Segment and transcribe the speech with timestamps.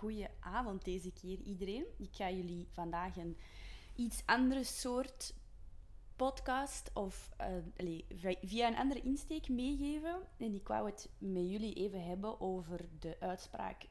[0.00, 1.84] goeie avond deze keer iedereen.
[1.98, 3.36] Ik ga jullie vandaag een
[3.94, 5.34] iets andere soort
[6.16, 7.46] podcast of uh,
[7.76, 8.02] allez,
[8.42, 10.20] via een andere insteek meegeven.
[10.36, 13.86] En ik wou het met jullie even hebben over de uitspraak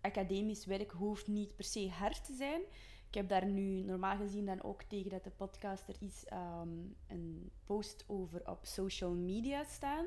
[0.00, 2.60] academisch werk hoeft niet per se hard te zijn.
[3.08, 6.96] Ik heb daar nu normaal gezien dan ook tegen dat de podcast er is um,
[7.06, 10.06] een post over op social media staan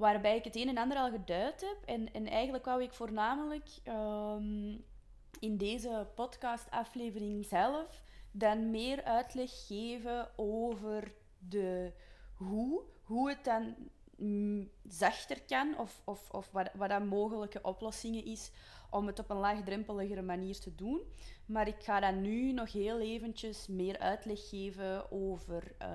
[0.00, 1.76] waarbij ik het een en ander al geduid heb.
[1.84, 4.84] En, en eigenlijk wou ik voornamelijk um,
[5.38, 11.92] in deze podcastaflevering zelf dan meer uitleg geven over de
[12.34, 13.74] hoe, hoe het dan
[14.88, 18.50] zachter kan of, of, of wat, wat dan mogelijke oplossingen is
[18.90, 21.00] om het op een laagdrempeligere manier te doen.
[21.46, 25.88] Maar ik ga dan nu nog heel eventjes meer uitleg geven over uh,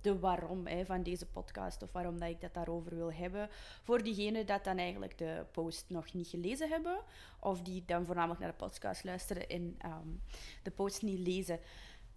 [0.00, 3.48] de waarom hè, van deze podcast of waarom dat ik dat daarover wil hebben.
[3.82, 6.98] Voor diegenen dat dan eigenlijk de post nog niet gelezen hebben
[7.40, 10.22] of die dan voornamelijk naar de podcast luisteren en um,
[10.62, 11.60] de post niet lezen.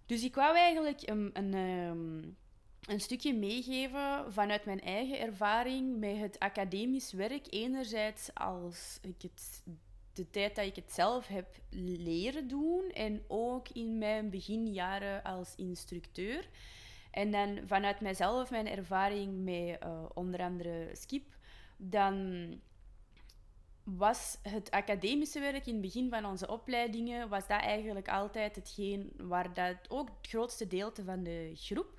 [0.06, 2.38] Dus ik wou eigenlijk een, een, um,
[2.88, 7.46] een stukje meegeven vanuit mijn eigen ervaring met het academisch werk.
[7.50, 9.64] Enerzijds als ik het
[10.14, 15.56] de tijd dat ik het zelf heb leren doen en ook in mijn beginjaren als
[15.56, 16.50] instructeur.
[17.12, 21.36] En dan vanuit mijzelf, mijn ervaring met uh, onder andere Skip,
[21.78, 22.48] dan
[23.84, 29.12] was het academische werk in het begin van onze opleidingen, was dat eigenlijk altijd hetgeen
[29.18, 31.99] waar dat ook het grootste deel van de groep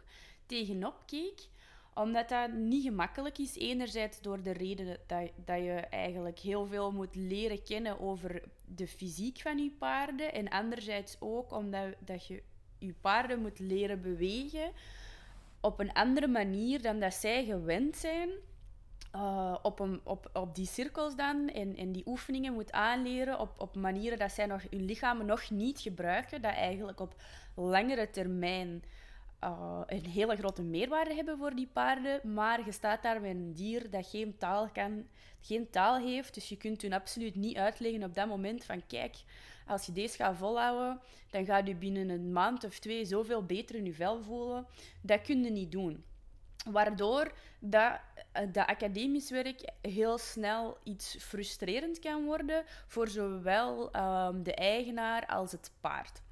[0.50, 1.48] tegenop keek
[1.94, 3.56] omdat dat niet gemakkelijk is.
[3.56, 8.86] Enerzijds door de reden dat, dat je eigenlijk heel veel moet leren kennen over de
[8.86, 10.32] fysiek van je paarden.
[10.32, 12.42] En anderzijds ook omdat dat je
[12.78, 14.72] je paarden moet leren bewegen
[15.60, 18.28] op een andere manier dan dat zij gewend zijn.
[19.16, 24.18] Uh, op, op, op die cirkels dan en, die oefeningen moet aanleren op, op manieren
[24.18, 27.14] dat zij nog hun lichaam nog niet gebruiken, dat eigenlijk op
[27.54, 28.82] langere termijn
[29.44, 32.34] uh, een hele grote meerwaarde hebben voor die paarden.
[32.34, 35.06] Maar je staat daar met een dier dat geen taal, kan,
[35.40, 36.34] geen taal heeft.
[36.34, 39.17] Dus je kunt hun absoluut niet uitleggen op dat moment van kijk,
[39.67, 43.74] als je deze gaat volhouden, dan gaat je binnen een maand of twee zoveel beter
[43.74, 44.67] in je vel voelen.
[45.02, 46.05] Dat kun je niet doen.
[46.70, 48.01] Waardoor dat,
[48.33, 55.27] eh, dat academisch werk heel snel iets frustrerend kan worden voor zowel um, de eigenaar
[55.27, 56.22] als het paard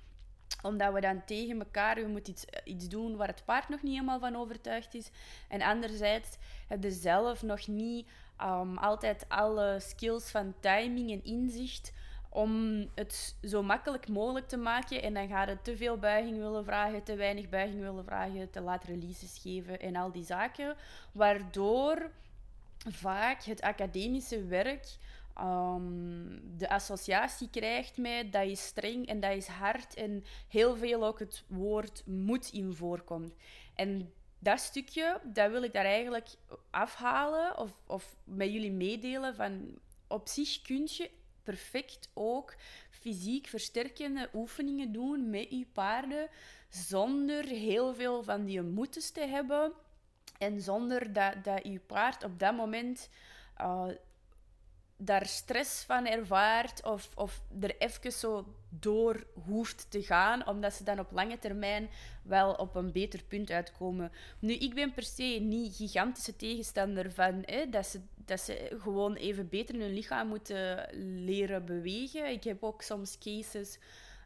[0.63, 3.93] omdat we dan tegen elkaar, we moeten iets, iets doen waar het paard nog niet
[3.93, 5.11] helemaal van overtuigd is.
[5.49, 6.37] En anderzijds
[6.67, 8.07] heb je zelf nog niet
[8.43, 11.93] um, altijd alle skills van timing en inzicht
[12.29, 15.03] om het zo makkelijk mogelijk te maken.
[15.03, 18.61] En dan gaat het te veel buiging willen vragen, te weinig buiging willen vragen, te
[18.61, 20.77] laat releases geven en al die zaken.
[21.13, 22.11] Waardoor
[22.89, 24.97] vaak het academische werk
[25.41, 31.07] um, de associatie krijgt mij dat is streng en dat is hard en heel veel
[31.07, 33.35] ook het woord moet in voorkomt.
[33.75, 36.29] En dat stukje, dat wil ik daar eigenlijk
[36.71, 41.11] afhalen of, of met jullie meedelen van op zich kun je
[41.43, 42.55] perfect ook
[42.91, 46.29] fysiek versterkende oefeningen doen met je paarden
[46.69, 49.73] zonder heel veel van die moetes te hebben
[50.39, 53.09] en zonder dat, dat je paard op dat moment
[53.61, 53.87] uh,
[55.01, 60.85] daar stress van ervaart of, of er even zo door hoeft te gaan, omdat ze
[60.85, 61.89] dan op lange termijn
[62.23, 64.13] wel op een beter punt uitkomen.
[64.39, 69.15] Nu, ik ben per se niet gigantische tegenstander van hè, dat, ze, dat ze gewoon
[69.15, 70.89] even beter hun lichaam moeten
[71.25, 72.31] leren bewegen.
[72.31, 73.79] Ik heb ook soms cases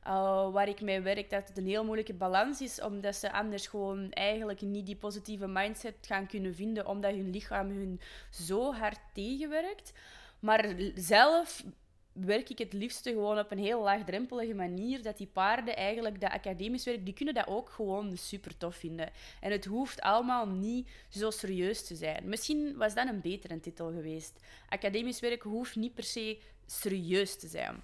[0.06, 3.66] uh, waar ik mee werk dat het een heel moeilijke balans is, omdat ze anders
[3.66, 8.00] gewoon eigenlijk niet die positieve mindset gaan kunnen vinden, omdat hun lichaam hun
[8.30, 9.92] zo hard tegenwerkt.
[10.42, 11.64] Maar zelf
[12.12, 15.02] werk ik het liefste gewoon op een heel laagdrempelige manier.
[15.02, 19.10] Dat die paarden eigenlijk dat academisch werk, die kunnen dat ook gewoon super tof vinden.
[19.40, 22.28] En het hoeft allemaal niet zo serieus te zijn.
[22.28, 24.40] Misschien was dat een betere titel geweest.
[24.68, 27.82] Academisch werk hoeft niet per se serieus te zijn.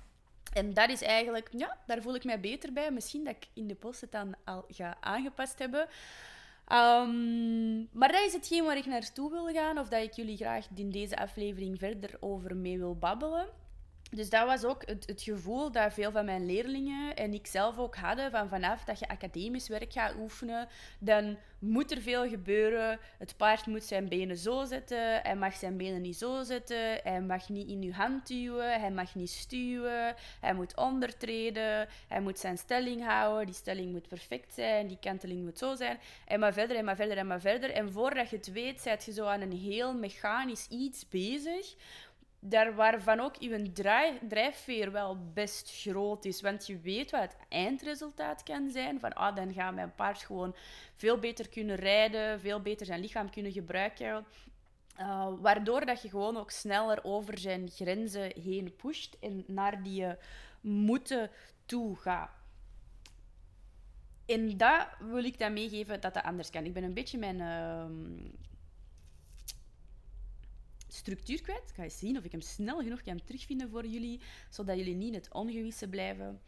[0.52, 2.90] En dat is eigenlijk, ja, daar voel ik mij beter bij.
[2.90, 5.88] Misschien dat ik in de post het dan al ga aangepast hebben.
[6.72, 10.66] Um, maar dat is hetgeen waar ik naartoe wil gaan, of dat ik jullie graag
[10.74, 13.48] in deze aflevering verder over mee wil babbelen.
[14.10, 17.78] Dus dat was ook het, het, gevoel dat veel van mijn leerlingen en ik zelf
[17.78, 20.68] ook hadden van vanaf dat je academisch werk gaat oefenen,
[20.98, 22.98] dan moet er veel gebeuren.
[23.18, 27.20] Het paard moet zijn benen zo zetten, hij mag zijn benen niet zo zetten, hij
[27.20, 32.38] mag niet in uw hand duwen, hij mag niet stuwen, hij moet ondertreden, hij moet
[32.38, 36.52] zijn stelling houden, die stelling moet perfect zijn, die kanteling moet zo zijn, en maar
[36.52, 37.70] verder en maar verder en maar verder.
[37.70, 41.74] En voordat je het weet, zijt je zo aan een heel mechanisch iets bezig,
[42.40, 43.72] daar waarvan ook je
[44.28, 46.40] drijfveer wel best groot is.
[46.40, 49.00] Want je weet wat het eindresultaat kan zijn.
[49.00, 50.54] Van, ah, dan gaat mijn paard gewoon
[50.94, 54.26] veel beter kunnen rijden, veel beter zijn lichaam kunnen gebruiken.
[55.00, 60.06] Uh, waardoor dat je gewoon ook sneller over zijn grenzen heen pusht en naar die
[60.60, 61.30] moeten
[61.66, 62.30] toe gaat.
[64.26, 66.64] En dat wil ik dan meegeven dat dat anders kan.
[66.64, 68.30] Ik ben een beetje mijn uh,
[70.88, 71.68] structuur kwijt.
[71.68, 74.20] Ik ga eens zien of ik hem snel genoeg kan terugvinden voor jullie,
[74.50, 76.40] zodat jullie niet in het ongewisse blijven.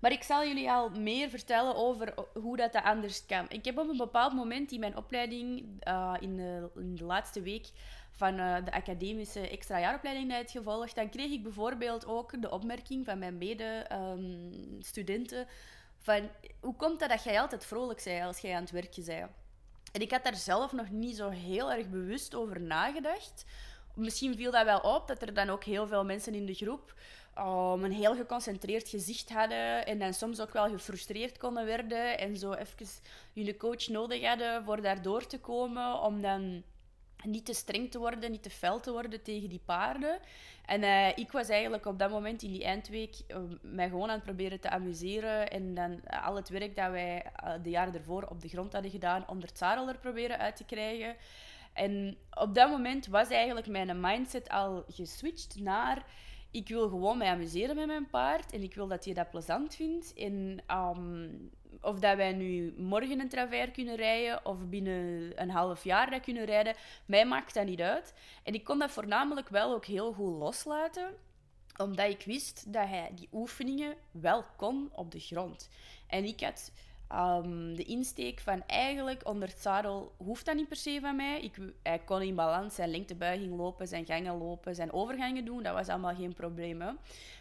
[0.00, 3.46] Maar ik zal jullie al meer vertellen over hoe dat, dat anders kan.
[3.48, 6.70] Ik heb op een bepaald moment in mijn opleiding, uh, in, de,
[7.04, 7.70] laatste week
[8.10, 13.04] van uh, de academische extra jaaropleiding net gevolgd, dan kreeg ik bijvoorbeeld ook de opmerking
[13.04, 15.48] van mijn mede-studenten ehm,
[15.98, 16.28] van
[16.60, 19.30] hoe komt dat dat jij altijd vrolijk bent als jij aan het werken bent?
[19.92, 23.44] En ik had daar zelf nog niet zo heel erg bewust over nagedacht.
[23.94, 26.94] Misschien viel dat wel op dat er dan ook heel veel mensen in de groep
[27.38, 32.36] um, een heel geconcentreerd gezicht hadden en dan soms ook wel gefrustreerd konden worden en
[32.36, 32.86] zo even
[33.32, 36.62] jullie coach nodig hadden voor daardoor te komen, om dan
[37.24, 40.18] niet te streng te worden, niet te fel te worden tegen die paarden.
[40.66, 44.14] En uh, ik was eigenlijk op dat moment in die eindweek uh, mij gewoon aan
[44.14, 45.50] het proberen te amuseren.
[45.50, 47.26] En dan uh, al het werk dat wij
[47.62, 50.64] de jaren ervoor op de grond hadden gedaan, onder het zadel er proberen uit te
[50.64, 51.16] krijgen.
[51.72, 56.04] En op dat moment was eigenlijk mijn mindset al geswitcht naar
[56.50, 59.74] ik wil gewoon mij amuseren met mijn paard en ik wil dat hij dat plezant
[59.74, 60.14] vindt.
[60.14, 61.50] En um,
[61.80, 66.20] of dat wij nu morgen een travers kunnen rijden of binnen een half jaar dat
[66.20, 66.74] kunnen rijden,
[67.06, 68.14] mij maakt dat niet uit.
[68.42, 71.14] En ik kon dat voornamelijk wel ook heel goed loslaten,
[71.76, 75.68] omdat ik wist dat hij die oefeningen wel kon op de grond.
[76.06, 76.72] En ik had
[77.12, 81.40] um, de insteek van eigenlijk onder het zadel hoeft dat niet per se van mij.
[81.40, 85.62] Ik, hij kon in balans zijn lengtebuiging lopen, zijn gangen lopen, zijn overgangen doen.
[85.62, 86.98] Dat was allemaal geen probleem.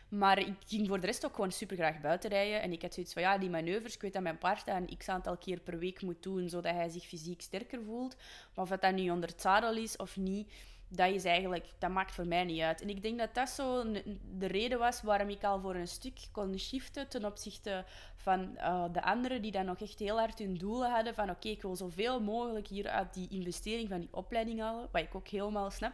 [0.10, 2.62] Maar ik ging voor de rest ook gewoon super graag buiten rijden.
[2.62, 4.98] En ik had zoiets van, ja, die manoeuvres, ik weet dat mijn paard dat een
[4.98, 8.16] x-aantal keer per week moet doen, zodat hij zich fysiek sterker voelt.
[8.54, 10.52] Maar of dat nu onder het zadel is of niet,
[10.88, 12.82] dat, is eigenlijk, dat maakt voor mij niet uit.
[12.82, 13.92] En ik denk dat dat zo
[14.38, 17.86] de reden was waarom ik al voor een stuk kon shiften ten opzichte
[18.16, 21.48] van uh, de anderen die dan nog echt heel hard hun doelen hadden van oké,
[21.48, 25.28] ik wil zoveel mogelijk hier uit die investering van die opleiding halen, wat ik ook
[25.28, 25.94] helemaal snap.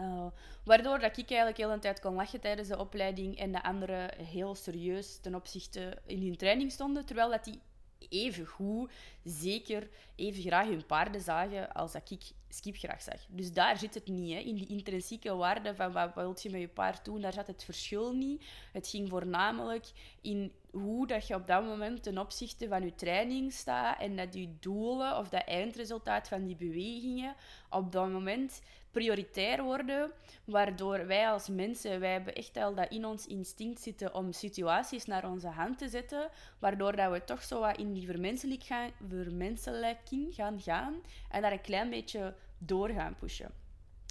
[0.00, 0.26] Uh,
[0.64, 4.24] waardoor dat ik eigenlijk heel een tijd kon lachen tijdens de opleiding en de anderen
[4.24, 7.60] heel serieus ten opzichte in hun training stonden, terwijl dat die
[8.08, 8.90] even goed,
[9.24, 13.26] zeker even graag hun paarden zagen als dat ik skip graag zag.
[13.28, 14.38] Dus daar zit het niet, hè.
[14.38, 17.46] in die intrinsieke waarde van wat, wat wil je met je paard doen, daar zat
[17.46, 18.44] het verschil niet.
[18.72, 23.52] Het ging voornamelijk in hoe dat je op dat moment ten opzichte van je training
[23.52, 27.34] staat en dat je doelen of dat eindresultaat van die bewegingen
[27.70, 30.12] op dat moment prioritair worden,
[30.44, 35.04] waardoor wij als mensen, wij hebben echt al dat in ons instinct zitten om situaties
[35.04, 40.60] naar onze hand te zetten, waardoor dat we toch zo wat in die vermenselijking gaan
[40.60, 40.94] gaan
[41.30, 43.50] en daar een klein beetje door gaan pushen.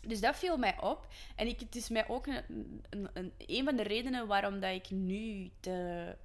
[0.07, 1.07] Dus dat viel mij op.
[1.35, 2.43] En ik, het is mij ook een,
[2.89, 6.15] een, een, een van de redenen waarom dat ik nu te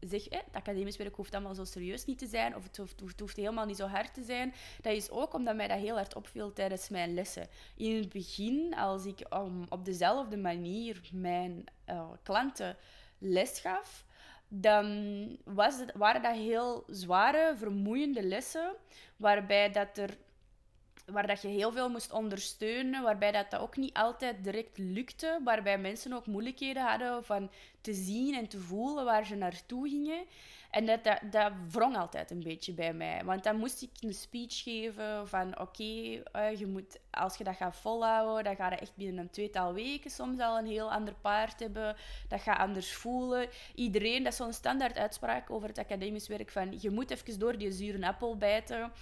[0.00, 3.36] zeg, het academisch werk hoeft allemaal zo serieus niet te zijn, of het hoeft, hoeft,
[3.36, 4.54] helemaal niet zo hard te zijn.
[4.82, 7.48] Dat is ook omdat mij dat heel hard opviel tijdens mijn lessen.
[7.76, 9.26] In het begin, als ik
[9.68, 12.76] op dezelfde manier mijn uh, klanten
[13.18, 14.06] les gaf,
[14.48, 18.74] dan was het, waren dat heel zware, vermoeiende lessen,
[19.16, 20.16] waarbij dat er
[21.10, 25.40] waar dat je heel veel moest ondersteunen, waarbij dat, dat ook niet altijd direct lukte,
[25.44, 27.50] waarbij mensen ook moeilijkheden hadden van
[27.80, 30.24] te zien en te voelen waar ze naartoe gingen.
[30.70, 33.24] En dat, dat, dat wrong altijd een beetje bij mij.
[33.24, 37.56] Want dan moest ik een speech geven van oké, eh, je moet als je dat
[37.56, 41.14] gaat volhouden, dan ga je echt binnen een tweetal weken soms al een heel ander
[41.14, 41.96] paard hebben.
[42.28, 43.48] Dat gaat anders voelen.
[43.74, 47.58] Iedereen, dat is zo'n standaard uitspraak over het academisch werk van je moet even door
[47.58, 48.92] die zure appel bijten.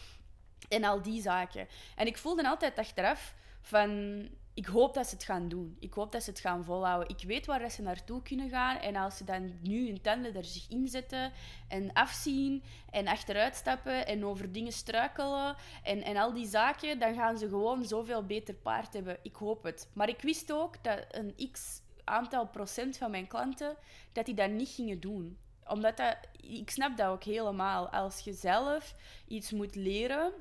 [0.69, 1.69] En al die zaken.
[1.97, 4.29] En ik voelde altijd achteraf van...
[4.55, 5.77] Ik hoop dat ze het gaan doen.
[5.81, 7.09] Ik hoop dat ze het gaan volhouden.
[7.09, 8.77] Ik weet waar ze naartoe kunnen gaan.
[8.77, 11.33] En als ze dan nu hun tanden er zich inzetten
[11.69, 17.15] en afzien en achteruit stappen en over dingen struikelen en, en al die zaken, dan
[17.15, 19.19] gaan ze gewoon zoveel beter paard hebben.
[19.23, 19.91] Ik hoop het.
[19.93, 23.77] Maar ik wist ook dat een x aantal procent van mijn klanten,
[24.13, 25.39] dat die dat niet gingen doen.
[25.69, 26.17] Omdat dat...
[26.41, 27.89] Ik snap dat ook helemaal.
[27.89, 28.95] Als je zelf
[29.29, 30.33] iets moet leren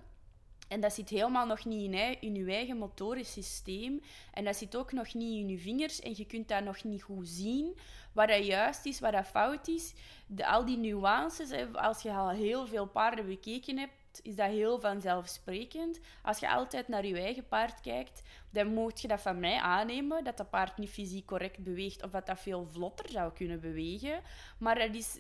[0.68, 4.02] en dat zit helemaal nog niet in, in je eigen motorisch systeem.
[4.34, 6.00] En dat zit ook nog niet in je vingers.
[6.00, 7.78] En je kunt dat nog niet goed zien.
[8.14, 9.94] Wat dat juist is, wat dat fout is.
[10.28, 13.94] De, al die nuances, als je al heel veel paarden bekeken hebt,
[14.24, 16.00] is dat heel vanzelfsprekend.
[16.22, 20.24] Als je altijd naar je eigen paard kijkt, dan moet je dat van mij aannemen,
[20.24, 24.22] dat dat paard niet fysiek correct beweegt of dat dat veel vlotter zou kunnen bewegen.
[24.58, 25.20] Maar dat is,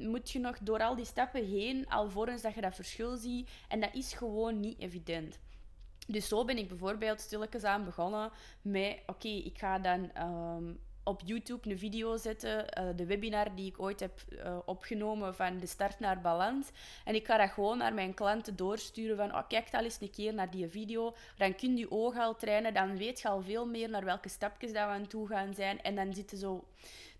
[0.00, 3.50] moet je nog door al die stappen heen, alvorens dat je dat verschil ziet.
[3.68, 5.38] En dat is gewoon niet evident.
[6.06, 8.30] Dus zo ben ik bijvoorbeeld stilletjes aan begonnen
[8.62, 8.98] met...
[9.06, 10.72] Oké, ik ga dan ehm,
[11.08, 15.58] op YouTube een video zetten, uh, de webinar die ik ooit heb uh, opgenomen van
[15.58, 16.70] de start naar balans.
[17.04, 20.10] En ik ga dat gewoon naar mijn klanten doorsturen van, oh, kijk al eens een
[20.10, 21.14] keer naar die video.
[21.36, 24.72] Dan kun je ogen al trainen, dan weet je al veel meer naar welke stapjes
[24.72, 25.82] dat we aan toe gaan zijn.
[25.82, 26.64] En dan zitten zo...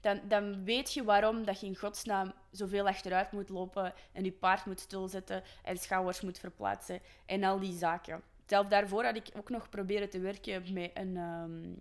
[0.01, 4.33] Dan, dan weet je waarom dat je in godsnaam zoveel achteruit moet lopen en je
[4.33, 8.23] paard moet stilzetten en schouders moet verplaatsen en al die zaken.
[8.47, 11.17] Zelf daarvoor had ik ook nog proberen te werken met een...
[11.17, 11.79] Um,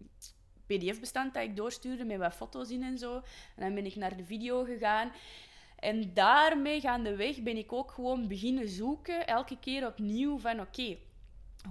[0.67, 3.15] pdf-bestand dat ik doorstuurde met wat foto's in en zo.
[3.55, 5.11] En dan ben ik naar de video gegaan.
[5.79, 10.97] En daarmee gaandeweg ben ik ook gewoon beginnen zoeken, elke keer opnieuw, van oké,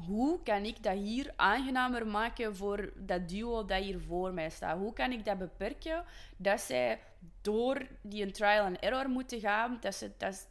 [0.06, 4.78] hoe kan ik dat hier aangenamer maken voor dat duo dat hier voor mij staat?
[4.78, 6.04] Hoe kan ik dat beperken
[6.36, 7.00] dat zij
[7.40, 10.48] door die trial and error moeten gaan, dat, ze, dat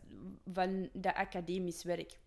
[0.54, 2.18] van dat academisch werk.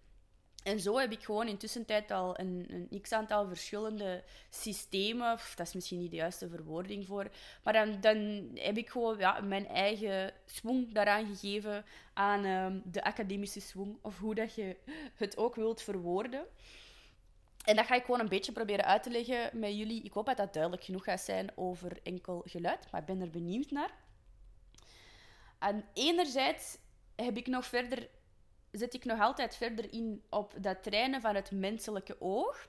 [0.69, 5.75] En zo heb ik gewoon intussen tijd al een, een x-aantal verschillende systemen, dat is
[5.75, 7.31] misschien niet de juiste verwoording voor,
[7.63, 13.05] maar dan, dan heb ik gewoon ja, mijn eigen swing daaraan gegeven aan ehm, de
[13.05, 14.77] academische swing, of hoe dat je
[15.15, 16.47] het ook wilt verwoorden.
[17.65, 20.03] En dat ga ik gewoon een beetje proberen uit te leggen met jullie.
[20.03, 23.31] Ik hoop dat dat duidelijk genoeg gaat zijn over enkel geluid, maar ik ben er
[23.31, 23.91] benieuwd naar.
[25.59, 26.79] En enerzijds
[27.17, 28.09] heb ik nog verder
[28.71, 32.69] zet ik nog altijd verder in op dat trainen van het menselijke oog.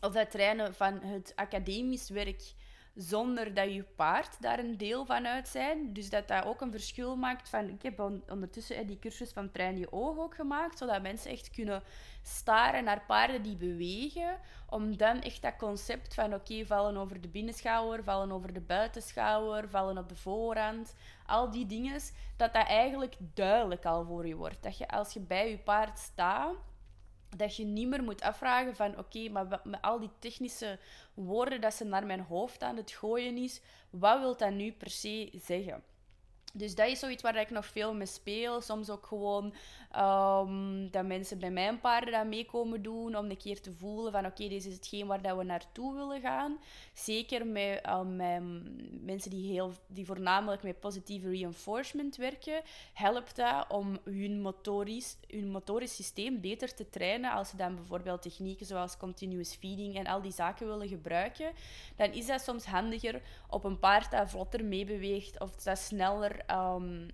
[0.00, 2.52] Of dat trainen van het academisch werk
[2.98, 5.92] zonder dat je paard daar een deel van uit zijn.
[5.92, 7.68] Dus dat dat ook een verschil maakt van...
[7.68, 11.82] Ik heb ondertussen die cursus van Train Je Oog ook gemaakt, zodat mensen echt kunnen
[12.22, 14.38] staren naar paarden die bewegen,
[14.68, 19.68] om dan echt dat concept van oké, vallen over de binnenschouwer, vallen over de buitenschouwer,
[19.68, 20.94] vallen op de voorhand,
[21.26, 22.00] al die dingen,
[22.36, 24.62] dat dat eigenlijk duidelijk al voor je wordt.
[24.62, 26.54] Dat je als je bij je paard staat,
[27.36, 30.78] dat je niet meer moet afvragen van oké, maar met al die technische
[31.14, 34.90] woorden dat ze naar mijn hoofd aan het gooien is, wat wil dat nu per
[34.90, 35.82] se zeggen?
[36.52, 38.60] Dus dat is zoiets waar ik nog veel mee speel.
[38.60, 39.54] Soms ook gewoon
[39.96, 43.16] um, dat mensen bij mijn paarden dat mee komen doen.
[43.16, 46.20] Om een keer te voelen van oké, dit is hetgeen waar dat we naartoe willen
[46.20, 46.58] gaan.
[46.92, 48.42] Zeker met, met
[49.04, 52.62] mensen die, heel, die voornamelijk met positieve reinforcement werken.
[52.92, 57.32] Helpt dat om hun motorisch, hun motorisch systeem beter te trainen.
[57.32, 61.52] Als ze dan bijvoorbeeld technieken zoals continuous feeding en al die zaken willen gebruiken.
[61.96, 67.08] Dan is dat soms handiger op een paard dat vlotter meebeweegt of dat sneller um,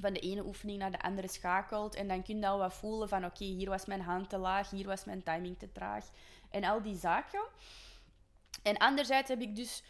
[0.00, 1.94] van de ene oefening naar de andere schakelt.
[1.94, 4.70] En dan kun je al wat voelen van oké, hier was mijn hand te laag,
[4.70, 6.10] hier was mijn timing te traag.
[6.50, 7.44] En al die zaken.
[8.62, 9.82] En anderzijds heb ik dus,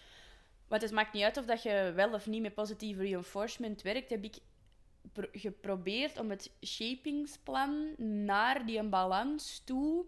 [0.68, 4.10] want het maakt niet uit of dat je wel of niet met positieve reinforcement werkt,
[4.10, 4.36] heb ik
[5.32, 10.04] geprobeerd om het shapingsplan naar die balans toe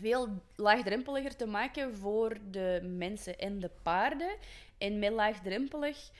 [0.00, 4.36] veel laagdrempeliger te maken voor de mensen en de paarden.
[4.78, 6.10] En met laagdrempelig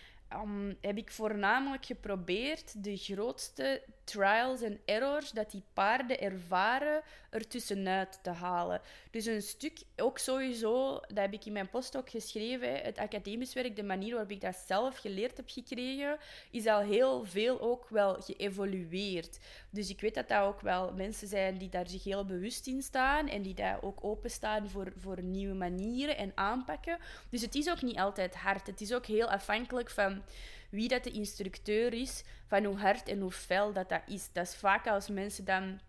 [0.41, 7.49] um, heb ik voornamelijk geprobeerd de grootste trials en errors dat die paarden ervaren er
[7.49, 8.81] tussenuit te halen.
[9.11, 13.55] Dus een stuk, ook sowieso, dat heb ik in mijn post ook geschreven, het academisch
[13.55, 16.19] werk, de manier waarop ik dat zelf geleerd heb gekregen,
[16.51, 19.39] is al heel veel ook wel geëvolueerd.
[19.71, 22.83] Dus ik weet dat dat ook wel mensen zijn die daar zich heel bewust in
[22.83, 26.99] staan en die daar ook openstaan voor, voor nieuwe manieren en aanpakken.
[27.29, 28.67] Dus het is ook niet altijd hard.
[28.67, 30.23] Het is ook heel afhankelijk van
[30.73, 34.33] wie dat de instructeur is, van hoe hard en hoe fel dat, dat is.
[34.33, 35.81] Dat is vaak als mensen dan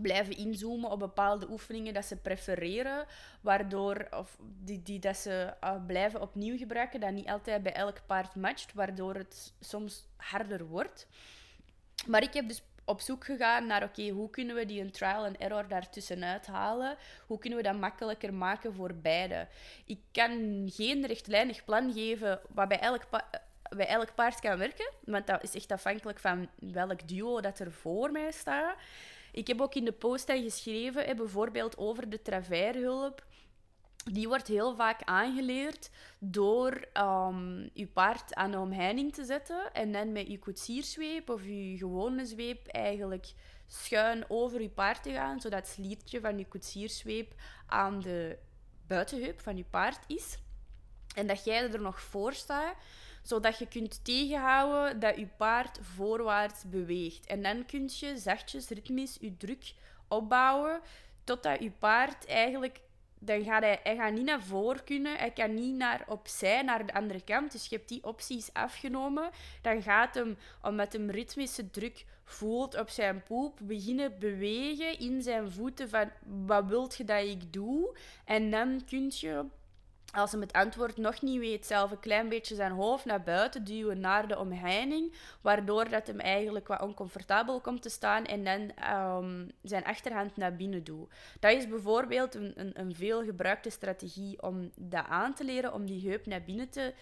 [0.00, 3.06] blijven inzoomen op bepaalde oefeningen dat ze prefereren,
[3.40, 8.06] waardoor, of die, die dat ze uh, blijven opnieuw gebruiken, dat niet altijd bij elk
[8.06, 11.06] paard matcht, waardoor het soms harder wordt.
[12.06, 15.24] Maar ik heb dus op zoek gegaan naar, oké, hoe kunnen we die een trial
[15.24, 16.96] en error daartussenuit halen?
[17.26, 19.48] Hoe kunnen we dat makkelijker maken voor beide?
[19.84, 23.02] Ik kan geen rechtlijnig plan geven waarbij elk,
[23.76, 24.90] bij elk paard kan werken.
[25.04, 28.76] Want dat is echt afhankelijk van welk duo dat er voor mij staat.
[29.32, 33.26] Ik heb ook in de post geschreven, bijvoorbeeld over de traveirhulp.
[34.04, 36.88] Die wordt heel vaak aangeleerd door
[37.72, 42.24] je paard aan de omheining te zetten en dan met je koetsierzweep of je gewone
[42.26, 43.32] zweep eigenlijk
[43.66, 47.34] schuin over je paard te gaan, zodat het sliertje van je koetsierzweep
[47.66, 48.38] aan de
[48.86, 50.38] buitenheup van je paard is.
[51.14, 52.74] En dat jij er nog voor staat,
[53.28, 57.26] zodat je kunt tegenhouden dat je paard voorwaarts beweegt.
[57.26, 59.72] En dan kun je zachtjes, ritmisch, je druk
[60.08, 60.80] opbouwen
[61.24, 62.80] totdat je paard eigenlijk
[63.20, 66.86] dan gaat hij, hij gaat niet naar voren kunnen, hij kan niet naar opzij, naar
[66.86, 67.52] de andere kant.
[67.52, 69.30] Dus je hebt die opties afgenomen.
[69.62, 75.50] Dan gaat hem, omdat hem ritmische druk voelt op zijn poep, beginnen bewegen in zijn
[75.50, 76.10] voeten van
[76.46, 77.96] wat wilt je dat ik doe?
[78.24, 79.44] En dan kun je
[80.12, 83.64] als hem het antwoord nog niet weet, zelf een klein beetje zijn hoofd naar buiten
[83.64, 88.70] duwen naar de omheining, waardoor dat hem eigenlijk wat oncomfortabel komt te staan en dan
[88.74, 91.10] ehm, zijn achterhand naar binnen doet.
[91.40, 95.86] Dat is bijvoorbeeld een, een, een veel gebruikte strategie om dat aan te leren, om
[95.86, 96.94] die heup naar binnen te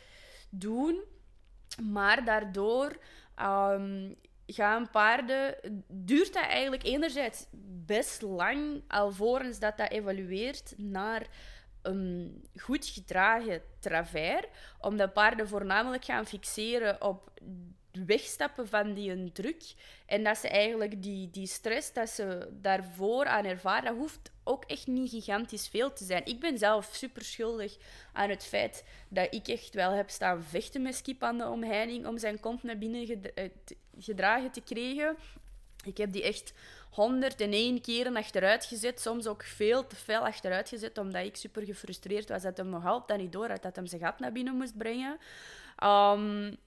[0.51, 1.01] doen.
[1.83, 2.99] Maar daardoor
[3.43, 5.55] um, gaan paarden,
[5.89, 7.47] duurt dat eigenlijk enerzijds
[7.87, 11.27] best lang alvorens dat dat evolueert naar
[11.87, 14.47] een goed gedragen travers,
[14.81, 17.31] omdat paarden voornamelijk gaan fixeren op
[18.05, 19.75] wegstappen van die druk.
[20.07, 24.65] En dat ze eigenlijk die, die stress dat ze daarvoor aan ervaren, dat hoeft ook
[24.65, 26.27] echt niet gigantisch veel te zijn.
[26.27, 27.77] Ik ben zelf super schuldig
[28.13, 32.07] aan het feit dat ik echt wel heb staan vechten met Skip aan de omheining
[32.07, 33.51] om zijn kont naar binnen eh,
[33.99, 35.17] gedragen te krijgen.
[35.85, 36.53] Ik heb die echt
[36.97, 42.29] 101 keren achteruit gezet, soms ook veel te veel achteruit gezet, omdat ik super gefrustreerd
[42.29, 44.77] was dat hem nog altijd niet door had dat hem zijn gat naar binnen moest
[44.77, 45.19] brengen.
[45.85, 46.59] Um,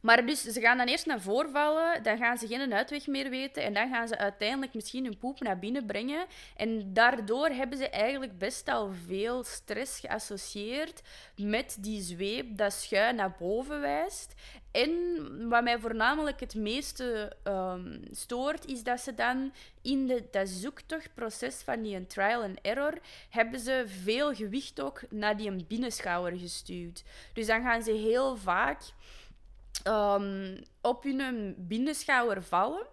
[0.00, 3.30] maar dus ze gaan dan eerst naar voren vallen, dan gaan ze geen uitweg meer
[3.30, 6.26] weten en dan gaan ze uiteindelijk misschien hun poep naar binnen brengen.
[6.56, 11.02] En daardoor hebben ze eigenlijk best al veel stress geassocieerd
[11.36, 14.34] met die zweep dat schuin naar boven wijst.
[14.76, 19.52] En wat mij voornamelijk het meeste um, stoort, is dat ze dan
[19.82, 22.98] in de, dat zoektochtproces van die trial and error,
[23.30, 27.02] hebben ze veel gewicht ook naar die binnenschouwer gestuurd.
[27.32, 28.82] Dus dan gaan ze heel vaak
[29.86, 32.86] um, op hun binnenschouwer vallen.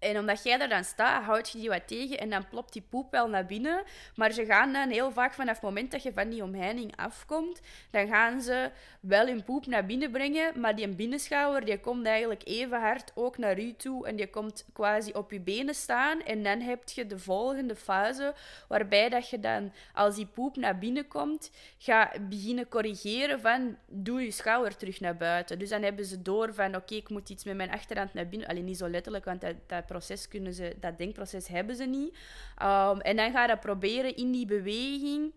[0.00, 2.84] En omdat jij daar dan staat, houd je die wat tegen en dan plopt die
[2.88, 3.82] poep wel naar binnen.
[4.14, 7.60] Maar ze gaan dan heel vaak vanaf het moment dat je van die omheining afkomt,
[7.90, 12.42] dan gaan ze wel hun poep naar binnen brengen, maar die binnenschouwer die komt eigenlijk
[12.44, 16.22] even hard ook naar u toe en die komt quasi op je benen staan.
[16.22, 18.34] En dan heb je de volgende fase,
[18.68, 24.22] waarbij dat je dan, als die poep naar binnen komt, gaat beginnen corrigeren van, doe
[24.22, 25.58] je schouder terug naar buiten.
[25.58, 28.48] Dus dan hebben ze door van, oké, ik moet iets met mijn achterhand naar binnen.
[28.48, 32.16] Alleen niet zo letterlijk, want dat proces kunnen ze, dat denkproces hebben ze niet.
[32.62, 35.32] Um, en dan ga je proberen in die beweging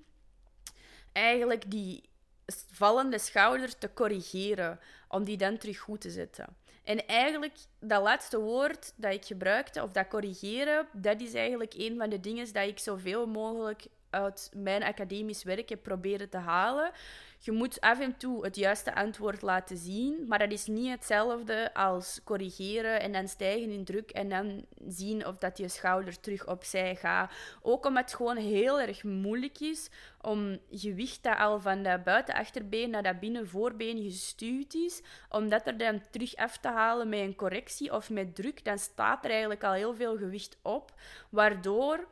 [1.12, 2.04] eigenlijk die
[2.72, 6.46] vallende schouder te corrigeren, om die dan terug goed te zetten.
[6.84, 11.98] En eigenlijk, dat laatste woord dat ik gebruikte, of dat corrigeren, dat is eigenlijk een
[11.98, 16.92] van de dingen dat ik zoveel mogelijk uit mijn academisch werk heb proberen te halen.
[17.40, 21.74] Je moet af en toe het juiste antwoord laten zien, maar dat is niet hetzelfde
[21.74, 26.48] als corrigeren en dan stijgen in druk en dan zien of dat je schouder terug
[26.48, 27.32] opzij gaat.
[27.62, 29.90] Ook omdat het gewoon heel erg moeilijk is
[30.22, 35.78] om gewicht dat al van dat buitenachterbeen naar dat binnenvoorbeen gestuurd is, om dat er
[35.78, 39.64] dan terug af te halen met een correctie of met druk, dan staat er eigenlijk
[39.64, 40.94] al heel veel gewicht op,
[41.30, 42.08] waardoor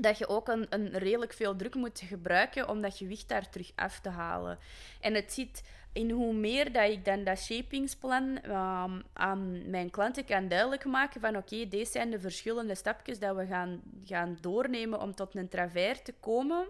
[0.00, 3.72] dat je ook een, een redelijk veel druk moet gebruiken om dat gewicht daar terug
[3.74, 4.58] af te halen.
[5.00, 10.24] En het zit in hoe meer dat ik dan dat shapingsplan um, aan mijn klanten
[10.24, 15.00] kan duidelijk maken van oké, deze zijn de verschillende stapjes dat we gaan, gaan doornemen
[15.00, 16.66] om tot een travers te komen.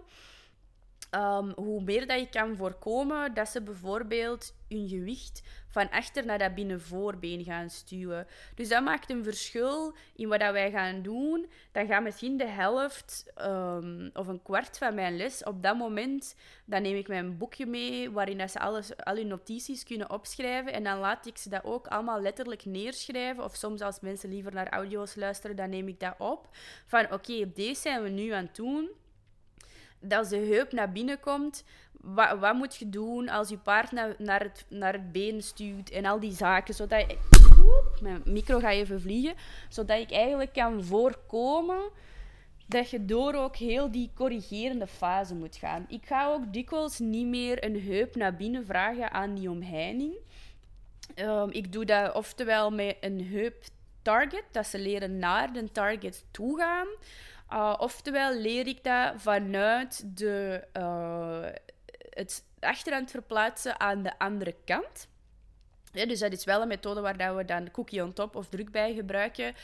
[1.15, 6.37] Um, hoe meer dat je kan voorkomen dat ze bijvoorbeeld hun gewicht van achter naar
[6.37, 8.27] dat binnenvoorbeen gaan stuwen.
[8.55, 11.49] Dus dat maakt een verschil in wat dat wij gaan doen.
[11.71, 16.35] Dan gaat misschien de helft um, of een kwart van mijn les op dat moment,
[16.65, 20.73] dan neem ik mijn boekje mee waarin dat ze alles, al hun notities kunnen opschrijven
[20.73, 23.43] en dan laat ik ze dat ook allemaal letterlijk neerschrijven.
[23.43, 26.49] Of soms als mensen liever naar audio's luisteren, dan neem ik dat op.
[26.85, 28.89] Van oké, okay, deze zijn we nu aan het doen
[30.03, 31.63] dat de heup naar binnen komt.
[32.01, 36.05] Wat, wat moet je doen als je paard naar, het, naar het been stuurt en
[36.05, 36.73] al die zaken.
[36.73, 37.17] Zodat je,
[38.01, 39.35] mijn micro gaat even vliegen.
[39.69, 41.81] Zodat ik eigenlijk kan voorkomen
[42.67, 45.85] dat je door ook heel die corrigerende fase moet gaan.
[45.87, 50.13] Ik ga ook dikwijls niet meer een heup naar binnen vragen aan die omheining.
[51.15, 53.63] Um, ik doe dat oftewel met een heup
[54.01, 56.87] target, dat ze leren naar de target toe gaan.
[57.53, 61.45] Uh, oftewel leer ik dat vanuit de, uh,
[62.09, 65.07] het achterhand verplaatsen aan de andere kant.
[65.91, 68.93] Dus dat is wel een methode waar we dan cookie on top of druk bij
[68.93, 69.55] gebruiken.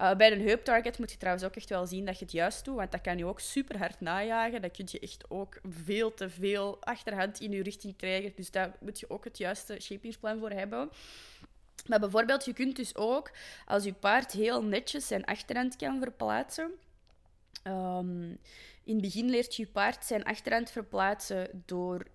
[0.00, 2.64] Uh, bij een heuptarget moet je trouwens ook echt wel zien dat je het juist
[2.64, 4.62] doet, want dat kan je ook super hard najagen.
[4.62, 8.32] Dat kun je echt ook veel te veel achterhand in je richting krijgen.
[8.36, 10.90] Dus daar moet je ook het juiste shapingsplan voor hebben.
[11.86, 13.30] Maar bijvoorbeeld, je kunt dus ook,
[13.66, 16.70] als je paard heel netjes zijn achterhand kan verplaatsen.
[17.62, 18.30] Ehm,
[18.84, 22.06] in het begin leert je paard zijn achterhand verplaatsen door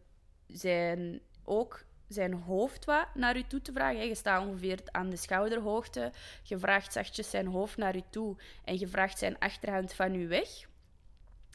[0.47, 4.08] zijn, ook zijn hoofd wat naar u toe te vragen.
[4.08, 6.12] Je staat ongeveer aan de schouderhoogte.
[6.43, 10.27] Je vraagt zachtjes zijn hoofd naar u toe en je vraagt zijn achterhand van u
[10.27, 10.69] weg.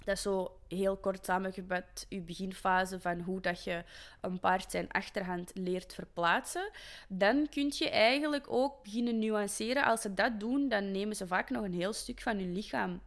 [0.05, 3.85] Dat is zo heel kort samengevat uw beginfase van hoe dat je
[4.21, 6.71] een paard zijn achterhand leert verplaatsen.
[7.09, 9.85] Dan kun je eigenlijk ook beginnen nuanceren.
[9.85, 13.01] Als ze dat doen, dan nemen ze vaak nog een heel stuk van hun lichaam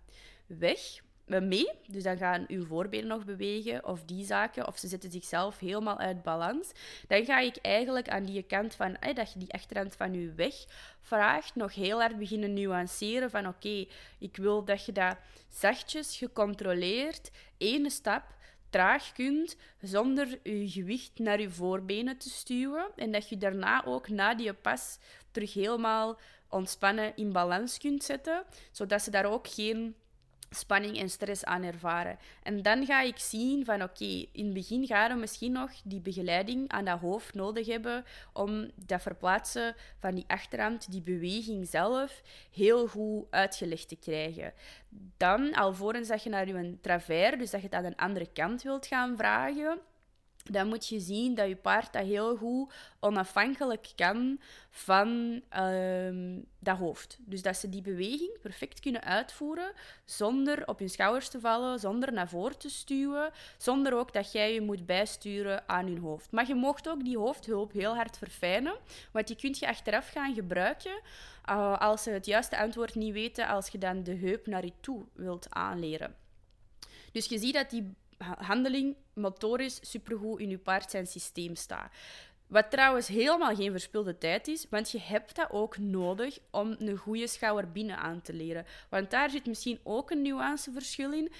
[0.57, 1.69] weg mee.
[1.87, 5.97] Dus dan gaan uw voorbenen nog bewegen of die zaken, of ze zetten zichzelf helemaal
[5.97, 6.71] uit balans.
[7.07, 10.55] Dan ga ik eigenlijk aan die kant van dat je die achterhand van je weg
[11.01, 13.85] vraagt, nog heel hard beginnen nuanceren van oké,
[14.19, 15.17] ik wil dat je dat
[15.49, 18.23] zachtjes, gecontroleerd, ene stap
[18.69, 22.87] traag kunt zonder je gewicht naar je voorbenen te stuwen.
[22.95, 24.99] En dat je daarna ook na die pas
[25.31, 29.95] terug helemaal ontspannen in balans kunt zetten, zodat ze daar ook geen
[30.49, 32.17] spanning en stress aan ervaren.
[32.43, 36.01] En dan ga ik zien van oké, in het begin gaan we misschien nog die
[36.01, 42.21] begeleiding aan dat hoofd nodig hebben om dat verplaatsen van die achterhand, die beweging zelf,
[42.51, 44.53] heel goed uitgelegd te krijgen.
[45.17, 48.61] Dan, alvorens dat je naar je travers, dus dat je het aan een andere kant
[48.61, 49.79] wilt gaan vragen,
[50.51, 56.77] dan moet je zien dat je paard dat heel goed onafhankelijk kan van uh, dat
[56.77, 57.17] hoofd.
[57.19, 59.71] Dus dat ze die beweging perfect kunnen uitvoeren
[60.05, 64.53] zonder op hun schouders te vallen, zonder naar voren te stuwen, zonder ook dat jij
[64.53, 66.31] je moet bijsturen aan hun hoofd.
[66.31, 68.75] Maar je mocht ook die hoofdhulp heel hard verfijnen,
[69.11, 71.01] want die kun je achteraf gaan gebruiken
[71.49, 74.73] uh, als ze het juiste antwoord niet weten, als je dan de heup naar je
[74.79, 76.15] toe wilt aanleren.
[77.11, 81.91] Dus je ziet dat die handeling motorisch supergoed in je paard zijn systeem staat.
[82.47, 86.97] Wat trouwens helemaal geen verspilde tijd is, want je hebt dat ook nodig om een
[86.97, 88.65] goede schouder binnen aan te leren.
[88.89, 91.31] Want daar zit misschien ook een nuanceverschil in.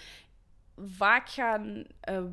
[0.77, 2.23] Vaak gaan uh,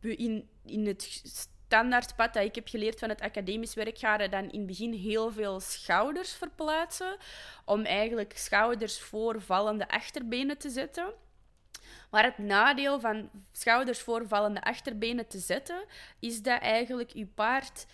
[0.00, 1.22] in, in het
[1.68, 4.92] standaardpad dat ik heb geleerd van het academisch werk, gaan er dan in het begin
[4.92, 7.16] heel veel schouders verplaatsen,
[7.64, 11.12] om eigenlijk schouders voor vallende achterbenen te zetten.
[12.10, 15.84] Maar het nadeel van schouders voorvallende achterbenen te zetten,
[16.18, 17.86] is dat eigenlijk je paard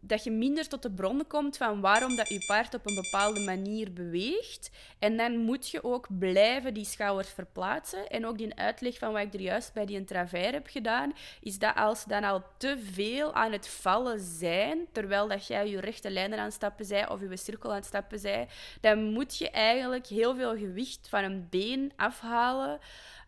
[0.00, 3.40] dat je minder tot de bron komt van waarom dat je paard op een bepaalde
[3.40, 4.70] manier beweegt.
[4.98, 8.08] En dan moet je ook blijven die schouders verplaatsen.
[8.08, 11.58] En ook die uitleg van wat ik er juist bij die travers heb gedaan, is
[11.58, 16.10] dat als dan al te veel aan het vallen zijn, terwijl dat jij je rechte
[16.10, 18.48] lijnen aan het stappen zij of je cirkel aan het stappen zij,
[18.80, 22.78] dan moet je eigenlijk heel veel gewicht van een been afhalen.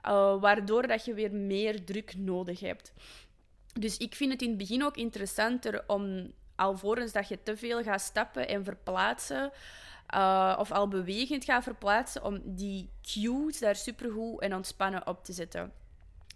[0.07, 2.93] Uh, waardoor dat je weer meer druk nodig hebt.
[3.73, 7.83] Dus ik vind het in het begin ook interessanter om alvorens dat je te veel
[7.83, 9.53] gaat stappen en verplaatsen,
[10.15, 15.33] uh, of al bewegend gaat verplaatsen, om die cues daar supergoed en ontspannen op te
[15.33, 15.73] zetten.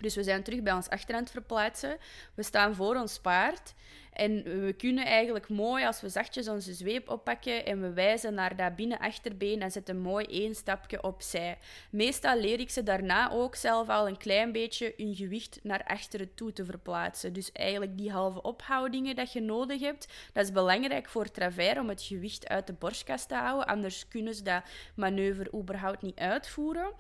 [0.00, 1.96] Dus we zijn terug bij ons achterhand verplaatsen.
[2.35, 3.74] We staan voor ons paard.
[4.14, 8.57] En we kunnen eigenlijk mooi, als we zachtjes onze zweep oppakken en we wijzen naar
[8.57, 11.59] dat binnenachterbeen, dan zetten mooi één stapje opzij.
[11.90, 16.35] Meestal leer ik ze daarna ook zelf al een klein beetje hun gewicht naar achteren
[16.35, 17.33] toe te verplaatsen.
[17.33, 21.88] Dus eigenlijk die halve ophoudingen dat je nodig hebt, dat is belangrijk voor travers om
[21.88, 23.66] het gewicht uit de borstkast te houden.
[23.66, 24.62] Anders kunnen ze dat
[24.94, 26.92] manoeuvre überhaupt niet uitvoeren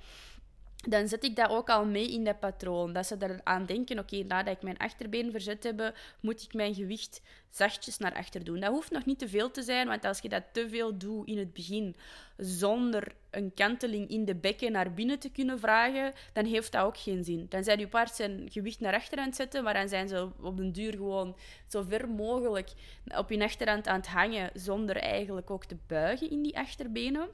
[0.88, 2.92] dan zet ik dat ook al mee in dat patroon.
[2.92, 7.22] Dat ze eraan denken, oké, nadat ik mijn achterbeen verzet heb, moet ik mijn gewicht
[7.50, 8.60] zachtjes naar achter doen.
[8.60, 11.28] Dat hoeft nog niet te veel te zijn, want als je dat te veel doet
[11.28, 11.96] in het begin,
[12.36, 16.98] zonder een kanteling in de bekken naar binnen te kunnen vragen, dan heeft dat ook
[16.98, 17.46] geen zin.
[17.48, 20.28] Dan zijn je paard zijn gewicht naar achter aan het zetten, maar dan zijn ze
[20.40, 21.36] op den duur gewoon
[21.68, 22.72] zo ver mogelijk
[23.16, 27.28] op je achterhand aan het hangen, zonder eigenlijk ook te buigen in die achterbenen.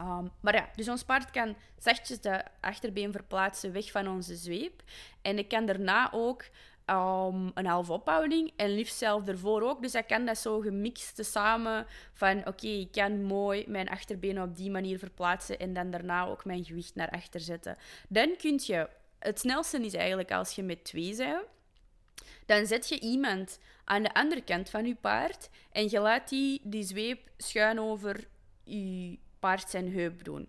[0.00, 4.82] Um, maar ja, dus ons paard kan zachtjes de achterbeen verplaatsen weg van onze zweep.
[5.22, 6.44] En ik kan daarna ook
[6.86, 9.82] um, een halve ophouding en liefst zelf ervoor ook.
[9.82, 14.56] Dus ik kan dat zo gemixt samen van oké, ik kan mooi mijn achterbenen op
[14.56, 17.76] die manier verplaatsen en dan daarna ook mijn gewicht naar achter zetten.
[18.08, 21.44] Dan kun je, het snelste is eigenlijk als je met twee bent.
[22.46, 26.60] Dan zet je iemand aan de andere kant van je paard en je laat die,
[26.64, 28.28] die zweep schuin over
[28.64, 30.48] je paard zijn heup doen.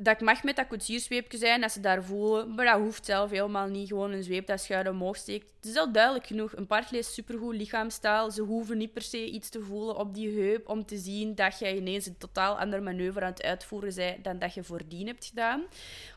[0.00, 2.54] Dat mag met dat koetsierszweepje zijn, als ze daar voelen.
[2.54, 3.88] Maar dat hoeft zelf helemaal niet.
[3.88, 5.52] Gewoon een zweep dat schuin omhoog steekt.
[5.56, 6.56] Het is al duidelijk genoeg.
[6.56, 8.30] Een paard leest supergoed lichaamstaal.
[8.30, 11.58] Ze hoeven niet per se iets te voelen op die heup om te zien dat
[11.58, 15.24] jij ineens een totaal ander manoeuvre aan het uitvoeren bent dan dat je voordien hebt
[15.24, 15.64] gedaan.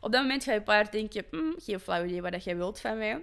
[0.01, 2.97] Op dat moment ga je paard denken, hm, geen flauw idee wat jij wilt van
[2.97, 3.21] mij.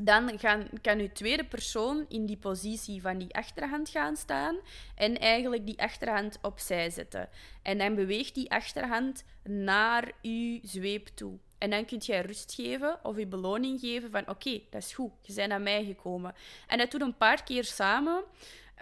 [0.00, 4.56] Dan gaan, kan je tweede persoon in die positie van die achterhand gaan staan
[4.94, 7.28] en eigenlijk die achterhand opzij zetten.
[7.62, 11.38] En dan beweegt die achterhand naar je zweep toe.
[11.58, 15.12] En dan kun jij rust geven of je beloning geven van oké, dat is goed,
[15.22, 16.34] je bent naar mij gekomen.
[16.66, 18.24] En dat doet een paar keer samen.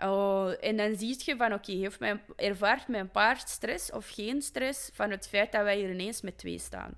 [0.03, 4.91] Oh, en dan zie je van oké, okay, ervaart mijn paard stress of geen stress
[4.93, 6.95] van het feit dat wij hier ineens met twee staan.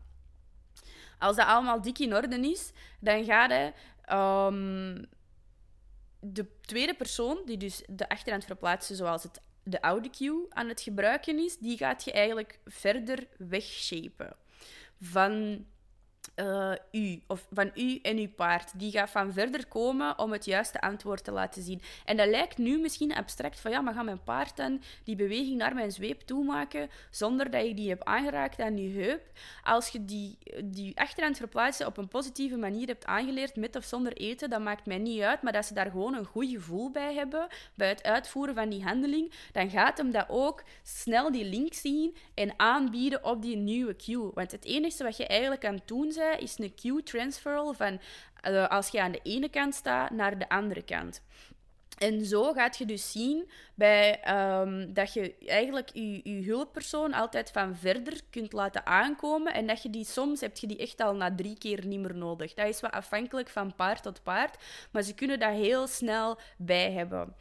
[1.23, 3.73] Als dat allemaal dik in orde is, dan gaat hij
[4.13, 5.07] um,
[6.21, 10.81] de tweede persoon, die dus de achterhand verplaatsen zoals het de oude cue aan het
[10.81, 14.37] gebruiken is, die gaat je eigenlijk verder wegshapen
[15.01, 15.65] van
[16.37, 18.79] uh, u, of van u en uw paard.
[18.79, 21.83] Die gaat van verder komen om het juiste antwoord te laten zien.
[22.05, 25.57] En dat lijkt nu misschien abstract van ja, maar ga mijn paard dan die beweging
[25.57, 29.23] naar mijn zweep toe maken zonder dat je die hebt aangeraakt aan je heup.
[29.63, 34.13] Als je die, die achterhand verplaatsen op een positieve manier hebt aangeleerd, met of zonder
[34.13, 37.15] eten, dat maakt mij niet uit, maar dat ze daar gewoon een goed gevoel bij
[37.15, 41.75] hebben, bij het uitvoeren van die handeling, dan gaat hem dat ook snel die link
[41.75, 44.31] zien en aanbieden op die nieuwe cue.
[44.35, 48.01] Want het enige wat je eigenlijk het doen bent, is een Q-transferal van
[48.49, 51.23] uh, als je aan de ene kant staat naar de andere kant.
[51.99, 54.21] En zo gaat je dus zien bij,
[54.61, 59.55] um, dat je eigenlijk je, je hulppersoon altijd van verder kunt laten aankomen.
[59.55, 62.15] En dat je die soms heb je die echt al na drie keer niet meer
[62.17, 62.55] nodig.
[62.55, 64.57] Dat is wat afhankelijk van paard tot paard.
[64.91, 67.35] Maar ze kunnen dat heel snel bij hebben.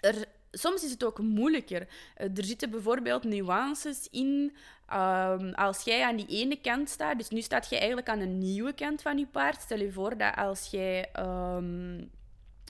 [0.00, 1.88] Er, soms is het ook moeilijker.
[2.14, 4.56] Eh, er zitten bijvoorbeeld nuances in
[4.92, 8.38] Um, als jij aan die ene kant staat, dus nu staat je eigenlijk aan een
[8.38, 9.60] nieuwe kant van je paard.
[9.60, 12.10] Stel je voor dat als jij um,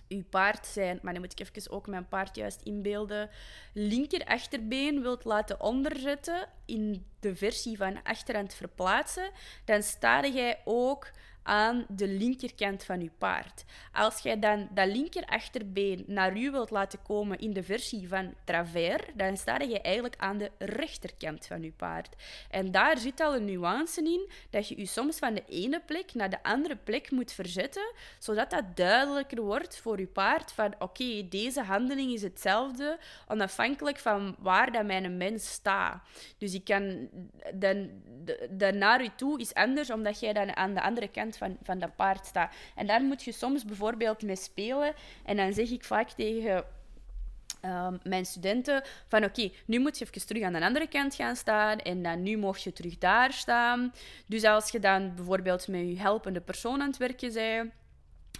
[0.08, 3.30] je paard zijn, maar dan moet ik even ook mijn paard juist inbeelden,
[3.72, 9.30] linker achterbeen wilt laten onderzetten in de versie van achterhand verplaatsen,
[9.64, 11.10] dan sta jij ook
[11.46, 13.64] aan de linkerkant van je paard.
[13.92, 18.34] Als jij dan dat linker achterbeen naar u wilt laten komen in de versie van
[18.44, 22.14] travers, dan sta je eigenlijk aan de rechterkant van je paard.
[22.50, 26.14] En daar zit al een nuance in dat je je soms van de ene plek
[26.14, 31.28] naar de andere plek moet verzetten, zodat dat duidelijker wordt voor je paard van oké,
[31.28, 36.02] deze handeling is hetzelfde, onafhankelijk van waar dat mijn mens staat.
[36.38, 37.08] Dus ik kan
[37.54, 37.90] dan,
[38.78, 41.96] naar u toe is anders, omdat jij dan aan de andere kant van, van dat
[41.96, 42.54] paard staat.
[42.74, 44.94] En daar moet je soms bijvoorbeeld mee spelen.
[45.24, 46.64] En dan zeg ik vaak tegen
[47.60, 51.36] ehm, mijn studenten van oké, nu moet je even terug aan de andere kant gaan
[51.36, 53.92] staan en dan nu mocht je terug daar staan.
[54.26, 57.72] Dus als je dan bijvoorbeeld met je helpende persoon aan het werken bent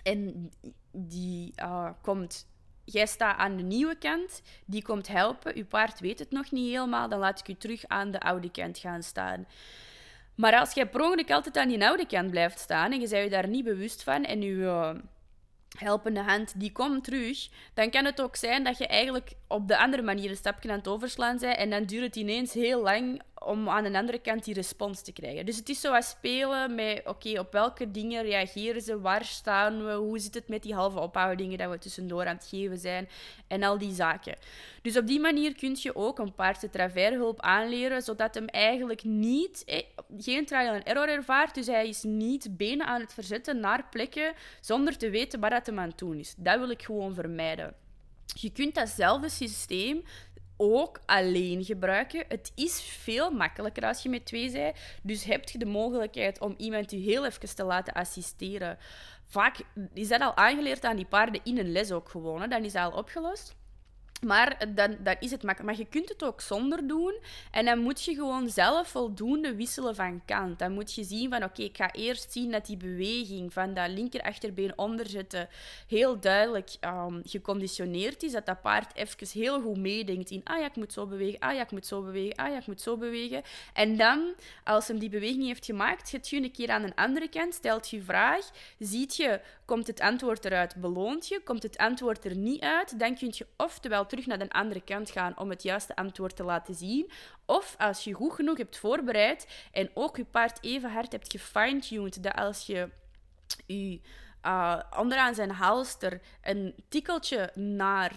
[0.03, 0.51] en
[0.93, 2.47] die uh, komt
[2.87, 5.57] jij staat aan de nieuwe kant, die komt helpen.
[5.57, 8.51] Je paard weet het nog niet helemaal, dan laat ik je terug aan de oude
[8.51, 9.47] kant gaan staan.
[10.37, 13.25] Maar als jij per ongeluk altijd aan die oude kant blijft staan en je bent
[13.25, 14.91] je daar niet bewust van en je uh,
[15.79, 19.79] helpende hand die komt terug, dan kan het ook zijn dat je eigenlijk op de
[19.79, 23.23] andere manier een stapje aan het overslaan bent en dan duurt het ineens heel lang
[23.47, 25.47] om aan de andere kant die respons te krijgen.
[25.47, 29.93] Dus het is zoals spelen met, oké, op welke dingen reageren ze, waar staan we,
[29.93, 33.09] hoe zit het met die halve ophoudingen dat we tussendoor aan het geven zijn
[33.49, 34.37] en al die zaken.
[34.83, 39.05] Dus op die manier kun je ook een paard de travershulp aanleren, zodat hem eigenlijk
[39.05, 39.83] niet, eh,
[40.19, 44.35] geen trial and error ervaart, dus hij is niet benen aan het verzetten naar plekken
[44.61, 46.35] zonder te weten wat dat hem aan het doen is.
[46.37, 47.75] Dat wil ik gewoon vermijden.
[48.35, 50.03] Je kunt datzelfde systeem
[50.57, 52.25] ook alleen gebruiken.
[52.29, 54.77] Het is veel makkelijker als je met twee bent.
[55.03, 58.79] Dus heb je de mogelijkheid om iemand je heel even te laten assisteren.
[59.27, 59.57] Vaak
[59.95, 62.49] is dat al aangeleerd aan die paarden in een les ook gewoon.
[62.49, 63.57] Dan is dat al opgelost.
[64.27, 65.77] Maar dan, dan is het makkelijk.
[65.77, 67.15] Maar je kunt het ook zonder doen.
[67.51, 70.59] En dan moet je gewoon zelf voldoende wisselen van kant.
[70.59, 73.89] Dan moet je zien van, oké, ik ga eerst zien dat die beweging van dat
[73.89, 75.49] linker achterbeen onderzetten
[75.89, 78.33] heel duidelijk um, geconditioneerd is.
[78.33, 81.55] Dat dat paard even heel goed meedenkt in, ah ja, ik moet zo bewegen, ah
[81.55, 83.43] ja, ik moet zo bewegen, ah ja, ik moet zo bewegen.
[83.73, 84.35] En dan,
[84.65, 87.91] als hem die beweging heeft gemaakt, gaat je een keer aan een andere kant, stelt
[87.91, 92.63] je vraag, ziet je, komt het antwoord eruit, beloont je, komt het antwoord er niet
[92.63, 96.37] uit, dan kun je oftewel terug naar de andere kant gaan om het juiste antwoord
[96.37, 97.11] te laten zien.
[97.47, 102.23] Of als je goed genoeg hebt voorbereid en ook je paard even hard hebt gefine-tuned,
[102.23, 102.91] dat als je
[103.67, 104.01] je
[104.47, 108.13] uh, onderaan zijn halster een tikkeltje naar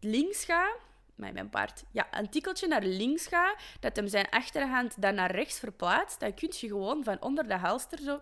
[0.00, 0.76] links gaat,
[1.14, 5.58] mijn paard, ja, een tikkeltje naar links gaat, dat hem zijn achterhand dan naar rechts
[5.58, 8.20] verplaatst, dan kun je gewoon van onder de halster zo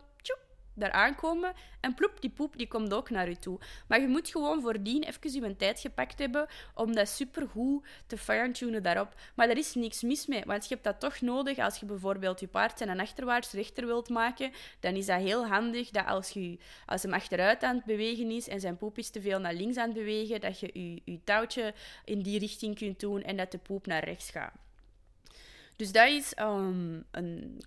[0.74, 1.52] daar aankomen.
[1.80, 3.58] En ploep, die poep die komt ook naar je toe.
[3.88, 8.82] Maar je moet gewoon voordien even je tijd gepakt hebben om dat supergoed te fine-tunen
[8.82, 9.14] daarop.
[9.34, 12.40] Maar er is niks mis mee, want je hebt dat toch nodig als je bijvoorbeeld
[12.40, 14.50] je paard zijn achterwaarts rechter wilt maken.
[14.80, 18.48] Dan is dat heel handig dat als, je, als hem achteruit aan het bewegen is
[18.48, 21.20] en zijn poep is te veel naar links aan het bewegen, dat je je, je
[21.24, 24.52] touwtje in die richting kunt doen en dat de poep naar rechts gaat.
[25.76, 27.62] Dus dat is um, een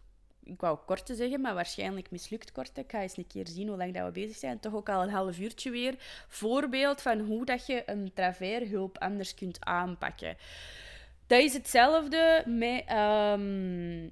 [0.45, 2.77] ik wou kort te zeggen, maar waarschijnlijk mislukt kort.
[2.77, 4.59] Ik ga eens een keer zien hoe lang dat we bezig zijn.
[4.59, 5.95] Toch ook al een half uurtje weer.
[6.27, 10.37] Voorbeeld van hoe dat je een traverhulp anders kunt aanpakken.
[11.27, 14.11] Dat is hetzelfde met um,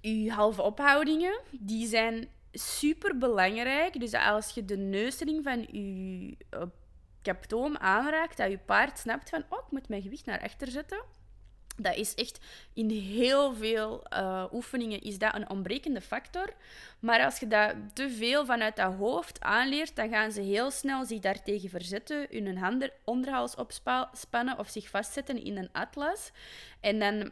[0.00, 1.40] je halve ophoudingen.
[1.50, 4.00] Die zijn super belangrijk.
[4.00, 6.62] Dus als je de neusring van je uh,
[7.22, 11.17] kaptoom aanraakt, dat je paard snapt van, oh, ik moet mijn gewicht naar achter zetten
[11.78, 12.38] dat is echt
[12.74, 16.52] in heel veel uh, oefeningen is dat een ontbrekende factor.
[16.98, 21.04] Maar als je dat te veel vanuit dat hoofd aanleert, dan gaan ze heel snel
[21.04, 26.30] zich daartegen verzetten, hun handen onderhals opspannen of zich vastzetten in een atlas.
[26.80, 27.30] En dan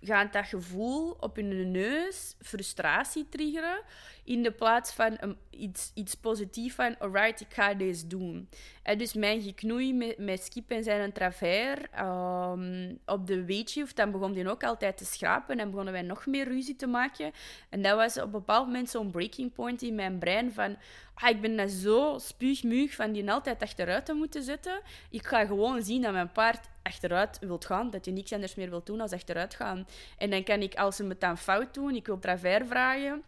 [0.00, 3.82] gaat dat gevoel op hun neus frustratie triggeren
[4.24, 8.48] in de plaats van iets, iets positiefs van alright, ik ga deze doen.
[8.82, 14.10] En dus mijn geknoei met, met Skip en zijn travers um, op de weetjief, dan
[14.10, 17.32] begon hij ook altijd te schrapen en begonnen wij nog meer ruzie te maken.
[17.68, 20.76] En dat was op een bepaald moment zo'n breaking point in mijn brein van
[21.22, 24.80] ah, ik ben net zo spuugmuug van die altijd achteruit te moeten zetten.
[25.10, 28.70] Ik ga gewoon zien dat mijn paard achteruit wilt gaan, dat hij niks anders meer
[28.70, 29.86] wil doen dan achteruit gaan.
[30.18, 33.22] En dan kan ik, als ze me dan fout doen, ik wil travers vragen,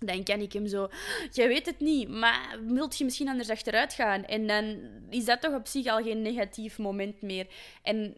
[0.00, 0.88] dan kan ik hem zo...
[1.30, 4.24] Jij weet het niet, maar wilt je misschien anders achteruit gaan?
[4.24, 4.78] En dan
[5.10, 7.46] is dat toch op zich al geen negatief moment meer.
[7.82, 8.16] En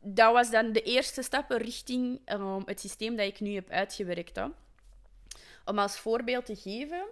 [0.00, 4.40] dat was dan de eerste stap richting um, het systeem dat ik nu heb uitgewerkt.
[5.64, 7.04] Om als voorbeeld te geven...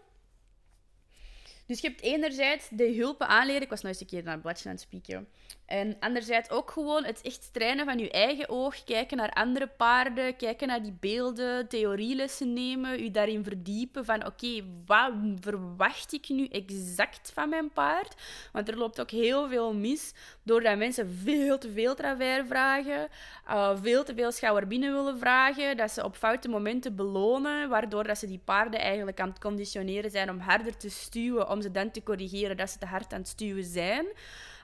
[1.71, 3.63] Dus je hebt enerzijds de hulpen aanleren.
[3.63, 5.29] Ik was nog eens een keer naar het bladje aan het spieken.
[5.67, 8.85] En anderzijds ook gewoon het echt trainen van je eigen oog.
[8.85, 14.63] Kijken naar andere paarden, kijken naar die beelden, theorielessen nemen, je daarin verdiepen van oké,
[14.87, 18.15] wat verwacht ik nu exact van mijn paard?
[18.53, 23.09] Want er loopt ook heel veel mis doordat mensen veel te veel travers vragen,
[23.49, 28.05] uh, veel te veel schouder binnen willen vragen, dat ze op foute momenten belonen, waardoor
[28.05, 31.71] dat ze die paarden eigenlijk aan het conditioneren zijn om harder te stuwen, om ze
[31.71, 34.07] dan te corrigeren dat ze te hard aan het stuwen zijn.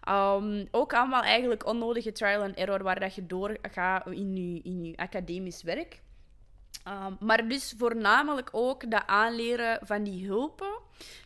[0.08, 4.84] Um, ook allemaal eigenlijk onnodige trial and error waar dat je doorgaat in je, in
[4.84, 6.00] je academisch werk.
[6.88, 10.78] Um, maar dus voornamelijk ook dat aanleren van die hulpen,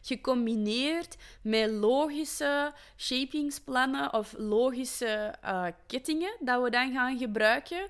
[0.03, 7.89] gecombineerd met logische shapingsplannen of logische uh, kettingen dat we dan gaan gebruiken,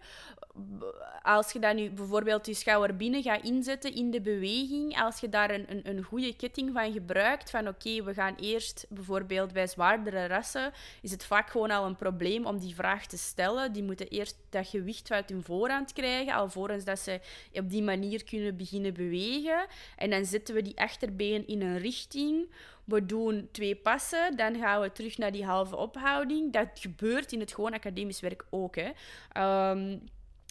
[1.23, 5.29] als je dan nu bijvoorbeeld je schouder binnen gaat inzetten in de beweging, als je
[5.29, 9.67] daar een, een, een goede ketting van gebruikt, van oké, we gaan eerst bijvoorbeeld bij
[9.67, 13.73] zwaardere rassen, is het vaak gewoon al een probleem om die vraag te stellen.
[13.73, 17.21] Die moeten eerst dat gewicht uit hun voorhand krijgen, alvorens dat ze
[17.53, 19.67] op die manier kunnen beginnen bewegen.
[19.97, 22.51] En dan zetten we die achterbeen in een richting.
[22.85, 26.53] We doen twee passen, dan gaan we terug naar die halve ophouding.
[26.53, 28.77] Dat gebeurt in het gewoon academisch werk ook.
[28.77, 28.91] Hè.
[29.33, 29.99] Ehm,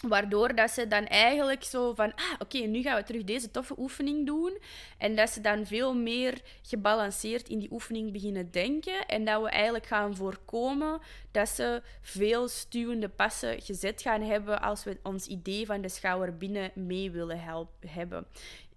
[0.07, 3.79] Waardoor dat ze dan eigenlijk zo van, ah, oké, nu gaan we terug deze toffe
[3.79, 4.57] oefening doen.
[4.97, 9.05] En dat ze dan veel meer gebalanceerd in die oefening beginnen denken.
[9.05, 10.99] En dat we eigenlijk gaan voorkomen
[11.31, 16.37] dat ze veel stuwende passen gezet gaan hebben als we ons idee van de schouder
[16.37, 17.39] binnen mee willen
[17.87, 18.25] hebben.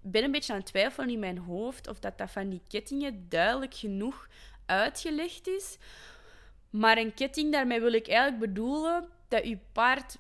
[0.03, 2.63] Ik ben een beetje aan het twijfelen in mijn hoofd of dat, dat van die
[2.69, 4.29] kettingen duidelijk genoeg
[4.67, 5.77] uitgelegd is.
[6.71, 10.17] Maar een ketting, daarmee wil ik eigenlijk bedoelen dat je paard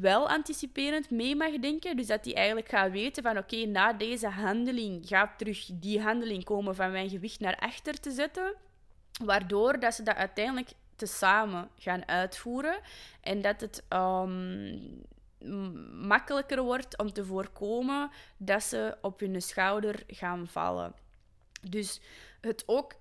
[0.00, 1.96] wel anticiperend mee mag denken.
[1.96, 6.44] Dus dat hij eigenlijk gaat weten van oké, na deze handeling gaat terug die handeling
[6.44, 8.54] komen van mijn gewicht naar achter te zetten.
[9.24, 12.80] Waardoor dat ze dat uiteindelijk tezamen gaan uitvoeren.
[13.20, 15.02] En dat het um,
[16.06, 20.94] makkelijker wordt om te voorkomen dat ze op hun schouder gaan vallen.
[21.68, 22.00] Dus
[22.40, 22.94] het ook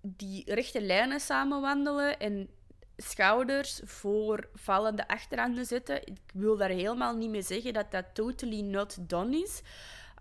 [0.00, 2.48] die rechte lijnen samenwandelen en
[2.96, 6.06] schouders voor vallende achterhanden zetten.
[6.06, 9.62] Ik wil daar helemaal niet mee zeggen dat dat totally not done is.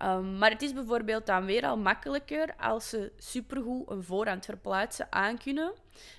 [0.03, 5.07] Um, maar het is bijvoorbeeld dan weer al makkelijker als ze supergoed een voorhand verplaatsen
[5.10, 5.73] aan kunnen.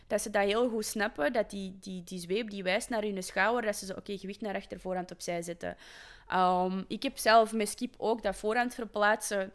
[0.06, 3.22] Dat ze dat heel goed snappen, dat die, die, die zweep die wijst naar hun
[3.22, 5.76] schouder, dat ze zo, oké, gewicht naar achter, voorhand opzij zetten.
[6.34, 9.52] Um, ik heb zelf met Skip ook dat voorhand verplaatsen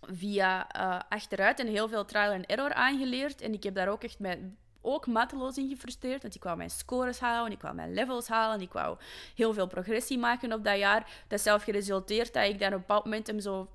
[0.00, 3.40] via uh, achteruit en heel veel trial and error aangeleerd.
[3.40, 4.38] En ik heb daar ook echt met
[4.84, 6.22] ook mateloos in gefrustreerd.
[6.22, 8.98] Want ik wou mijn scores halen, ik wou mijn levels halen, ik wou
[9.34, 11.24] heel veel progressie maken op dat jaar.
[11.28, 13.68] Dat zelf geresulteerd dat ik dan op een bepaald moment zo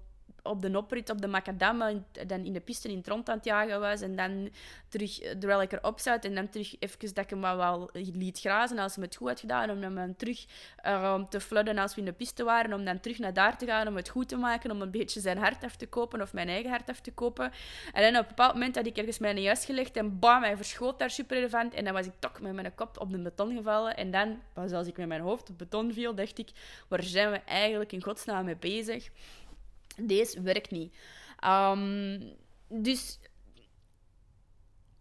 [0.44, 3.80] op de oprit op de macadam dan in de piste in het aan het jagen
[3.80, 4.02] was.
[4.02, 4.50] En dan
[4.88, 8.78] terug, terwijl ik erop zat, en dan terug even dat ik hem wel liet grazen
[8.78, 9.70] als hij het goed had gedaan.
[9.70, 10.46] Om hem terug
[10.86, 12.74] uh, te flooden als we in de piste waren.
[12.74, 14.72] Om dan terug naar daar te gaan om het goed te maken.
[14.72, 17.52] Om een beetje zijn hart af te kopen of mijn eigen hart af te kopen.
[17.94, 20.56] En dan op een bepaald moment had ik ergens mijn jas gelegd en bam, hij
[20.56, 21.74] verschoot daar super relevant.
[21.74, 23.98] En dan was ik toch met mijn kop op de beton gevallen.
[23.98, 26.50] En dan, pas als ik met mijn hoofd op beton viel, dacht ik,
[26.88, 29.10] waar zijn we eigenlijk in godsnaam mee bezig?
[30.02, 30.96] Deze werkt niet.
[31.46, 32.38] Um,
[32.68, 33.20] dus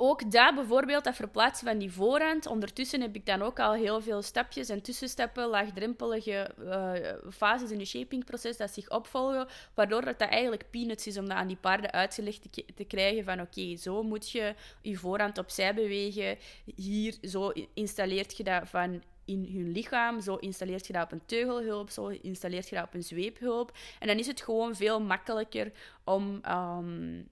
[0.01, 2.47] ook daar bijvoorbeeld, dat verplaatsen van die voorhand.
[2.47, 6.93] Ondertussen heb ik dan ook al heel veel stapjes en tussenstappen, laagdrempelige uh,
[7.33, 11.37] fases in het shapingproces dat zich opvolgen, waardoor dat, dat eigenlijk peanuts is om dat
[11.37, 15.75] aan die paarden uitgelegd te, te krijgen van oké, zo moet je je voorhand opzij
[15.75, 16.39] bewegen,
[16.77, 20.21] hier, zo installeert je dat van in hun lichaam.
[20.21, 23.77] Zo installeert je dat op een teugelhulp, zo installeert je dat op een zweephulp.
[23.99, 25.73] En dan is het gewoon veel makkelijker
[26.05, 27.29] om um,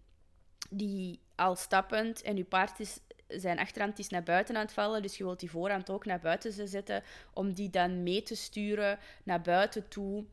[0.70, 5.02] die al stappend en je paard is zijn achterhand is naar buiten aan het vallen,
[5.02, 8.98] dus je wilt die voorhand ook naar buiten zetten, om die dan mee te sturen
[9.24, 10.24] naar buiten toe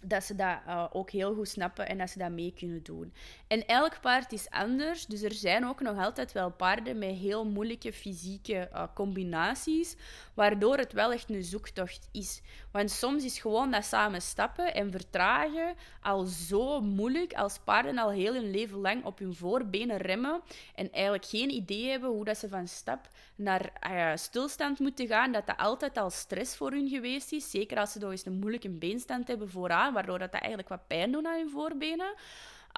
[0.00, 3.12] dat ze dat uh, ook heel goed snappen en dat ze dat mee kunnen doen.
[3.46, 7.44] En elk paard is anders, dus er zijn ook nog altijd wel paarden met heel
[7.44, 9.96] moeilijke fysieke uh, combinaties,
[10.34, 12.42] waardoor het wel echt een zoektocht is.
[12.70, 18.10] Want soms is gewoon dat samen stappen en vertragen al zo moeilijk als paarden al
[18.10, 20.40] heel hun leven lang op hun voorbenen remmen
[20.74, 25.32] en eigenlijk geen idee hebben hoe dat ze van stap naar uh, stilstand moeten gaan,
[25.32, 27.50] dat dat altijd al stress voor hun geweest is.
[27.50, 30.86] Zeker als ze nog eens een moeilijke beenstand hebben vooraan, waardoor dat, dat eigenlijk wat
[30.86, 32.14] pijn doet aan hun voorbenen.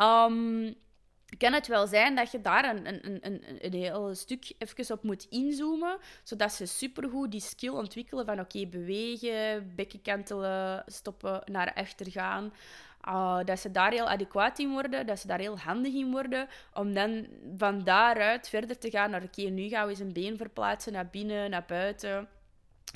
[0.01, 0.75] Um,
[1.39, 5.03] kan het wel zijn dat je daar een, een, een, een heel stuk even op
[5.03, 11.75] moet inzoomen, zodat ze supergoed die skill ontwikkelen van oké, bewegen, bekken kantelen, stoppen, naar
[11.75, 12.53] achter gaan.
[13.09, 16.49] Uh, dat ze daar heel adequaat in worden, dat ze daar heel handig in worden,
[16.75, 20.37] om dan van daaruit verder te gaan naar oké, nu gaan we eens een been
[20.37, 22.29] verplaatsen naar binnen, naar buiten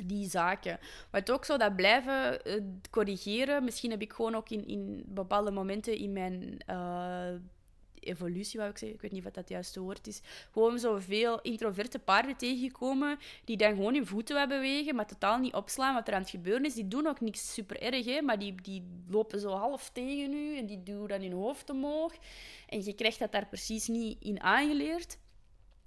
[0.05, 0.79] die zaken.
[1.11, 3.65] Wat ook zo dat blijven uh, corrigeren.
[3.65, 7.35] Misschien heb ik gewoon ook in, in bepaalde momenten in mijn uh,
[8.07, 10.21] evolutie, wou ik zeggen, ik weet niet wat dat het juiste woord is,
[10.53, 15.55] gewoon zoveel introverte paarden tegenkomen die dan gewoon hun voeten willen bewegen, maar totaal niet
[15.55, 16.75] opslaan wat er aan het gebeuren is.
[16.75, 20.57] Die doen ook niks super erg, hè, maar die, die lopen zo half tegen u
[20.57, 22.15] en die doen dan hun hoofd omhoog.
[22.69, 25.19] En je krijgt dat daar precies niet in aangeleerd.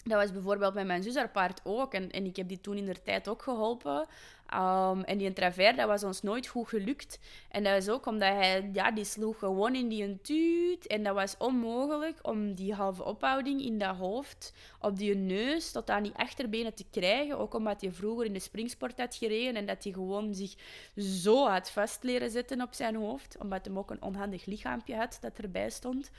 [0.09, 1.25] Dat was bijvoorbeeld met mijn zus
[1.63, 1.93] ook.
[1.93, 4.07] En, en ik heb die toen in de tijd ook geholpen.
[4.53, 7.19] Um, en die travers, dat was ons nooit goed gelukt.
[7.49, 10.87] En dat was ook omdat hij, ja, die sloeg gewoon in die tuut.
[10.87, 15.89] En dat was onmogelijk om die halve ophouding in dat hoofd, op die neus, tot
[15.89, 17.37] aan die achterbenen te krijgen.
[17.37, 20.53] Ook omdat hij vroeger in de springsport had gereden en dat hij gewoon zich
[20.95, 23.37] zo had vast leren zetten op zijn hoofd.
[23.39, 26.11] Omdat hij ook een onhandig lichaampje had dat erbij stond.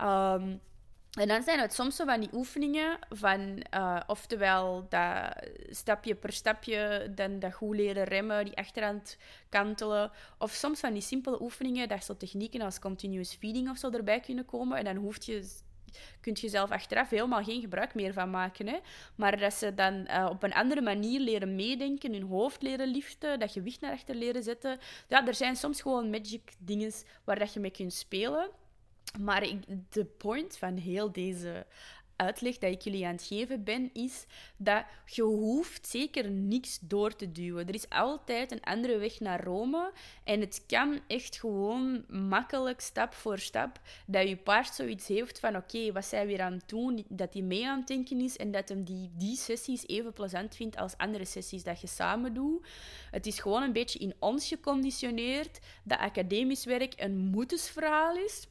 [0.00, 0.60] Um,
[1.12, 5.32] en dan zijn het soms zo van die oefeningen van, uh, oftewel dat
[5.70, 9.16] stapje per stapje, dan dat goed leren remmen, die achterhand
[9.48, 10.10] kantelen.
[10.38, 14.20] Of soms van die simpele oefeningen, dat zo technieken als continuous feeding of zo erbij
[14.20, 14.78] kunnen komen.
[14.78, 15.48] En dan hoeft je,
[16.20, 18.66] kunt je zelf achteraf helemaal geen gebruik meer van maken.
[18.66, 18.78] Hè?
[19.14, 23.38] Maar dat ze dan uh, op een andere manier leren meedenken, hun hoofd leren liften,
[23.38, 24.78] dat gewicht naar achter leren zetten.
[25.08, 26.92] Ja, er zijn soms gewoon magic dingen
[27.24, 28.50] waar dat je mee kunt spelen.
[29.20, 29.48] Maar
[29.88, 31.66] de point van heel deze
[32.16, 34.26] uitleg dat ik jullie aan het geven ben, is
[34.56, 37.68] dat je hoeft zeker niks door te duwen.
[37.68, 39.92] Er is altijd een andere weg naar Rome.
[40.24, 45.56] En het kan echt gewoon makkelijk, stap voor stap, dat je paard zoiets heeft van
[45.56, 48.50] oké, wat zij weer aan het doen, dat hij mee aan het denken is en
[48.50, 52.66] dat hem die, die sessies even plezant vindt als andere sessies dat je samen doet.
[53.10, 58.46] Het is gewoon een beetje in ons geconditioneerd dat academisch werk een moetensverhaal is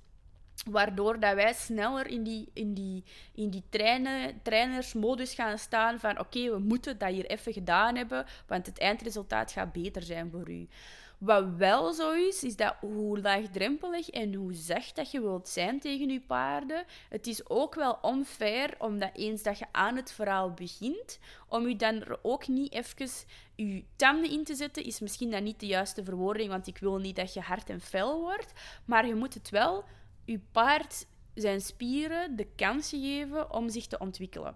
[0.69, 6.19] Waardoor dat wij sneller in die, in die, in die trainen, trainersmodus gaan staan van
[6.19, 10.49] oké, we moeten dat hier even gedaan hebben, want het eindresultaat gaat beter zijn voor
[10.49, 10.67] u.
[11.21, 15.79] Wat wel zo is, is dat hoe laagdrempelig en hoe zacht dat je wilt zijn
[15.79, 20.51] tegen je paarden, het is ook wel onfair, omdat eens dat je aan het verhaal
[20.51, 23.09] begint, om je dan ook niet even
[23.55, 26.97] je tanden in te zetten, is misschien dan niet de juiste verwoording, want ik wil
[26.97, 28.53] niet dat je hard en fel wordt,
[28.85, 29.83] maar je moet het wel
[30.25, 34.55] je paard zijn spieren de kans geven om zich te ontwikkelen.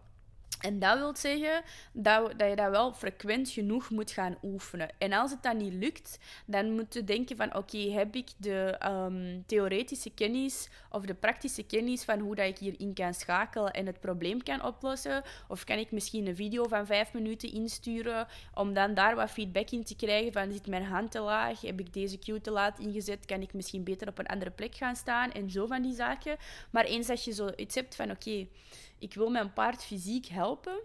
[0.59, 4.89] En dat wil zeggen dat, dat je dat wel frequent genoeg moet gaan oefenen.
[4.97, 8.75] En als het dan niet lukt, dan moet je denken van oké, heb ik de
[8.79, 13.85] ehm, theoretische kennis of de praktische kennis van hoe dat ik hierin kan schakelen en
[13.85, 15.23] het probleem kan oplossen?
[15.47, 19.69] Of kan ik misschien een video van vijf minuten insturen om dan daar wat feedback
[19.69, 22.79] in te krijgen van zit mijn hand te laag, heb ik deze cue te laat
[22.79, 25.95] ingezet, kan ik misschien beter op een andere plek gaan staan en zo van die
[25.95, 26.37] zaken.
[26.69, 28.47] Maar eens dat je zoiets hebt van oké,
[29.05, 30.79] ik wil mijn paard fysiek helpen,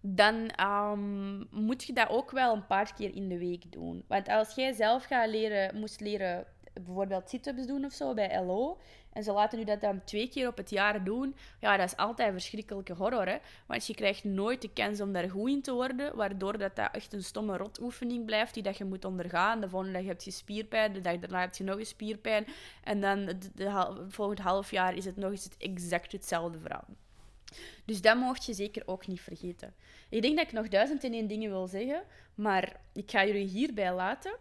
[0.00, 4.04] dan um, moet je dat ook wel een paar keer in de week doen.
[4.08, 8.78] Want als jij zelf gaat leren, moest leren bijvoorbeeld sit-ups doen of zo bij LO,
[9.12, 11.96] en ze laten u dat dan twee keer op het jaar doen, ja, dat is
[11.96, 13.36] altijd verschrikkelijke horror, hè.
[13.66, 16.88] Want je krijgt nooit de kans om daar goed in te worden, waardoor dat, dat
[16.92, 19.60] echt een stomme rotoefening blijft die dat je moet ondergaan.
[19.60, 22.46] De volgende dag heb je spierpijn, de dag daarna heb je nog eens spierpijn.
[22.84, 26.86] En dan de, de, volgend half jaar is het nog eens het exact hetzelfde verhaal.
[27.84, 29.74] Dus dat mocht je zeker ook niet vergeten.
[30.08, 32.02] Ik denk dat ik nog duizend en één dingen wil zeggen,
[32.34, 34.36] maar ik ga jullie hierbij laten.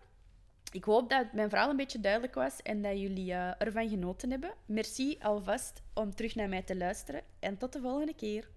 [0.72, 4.32] Ik hoop dat mijn verhaal een beetje duidelijk was en dat jullie uh, ervan genoten
[4.32, 4.54] hebben.
[4.66, 8.48] Merci alvast om terug naar mij te luisteren en tot de volgende keer.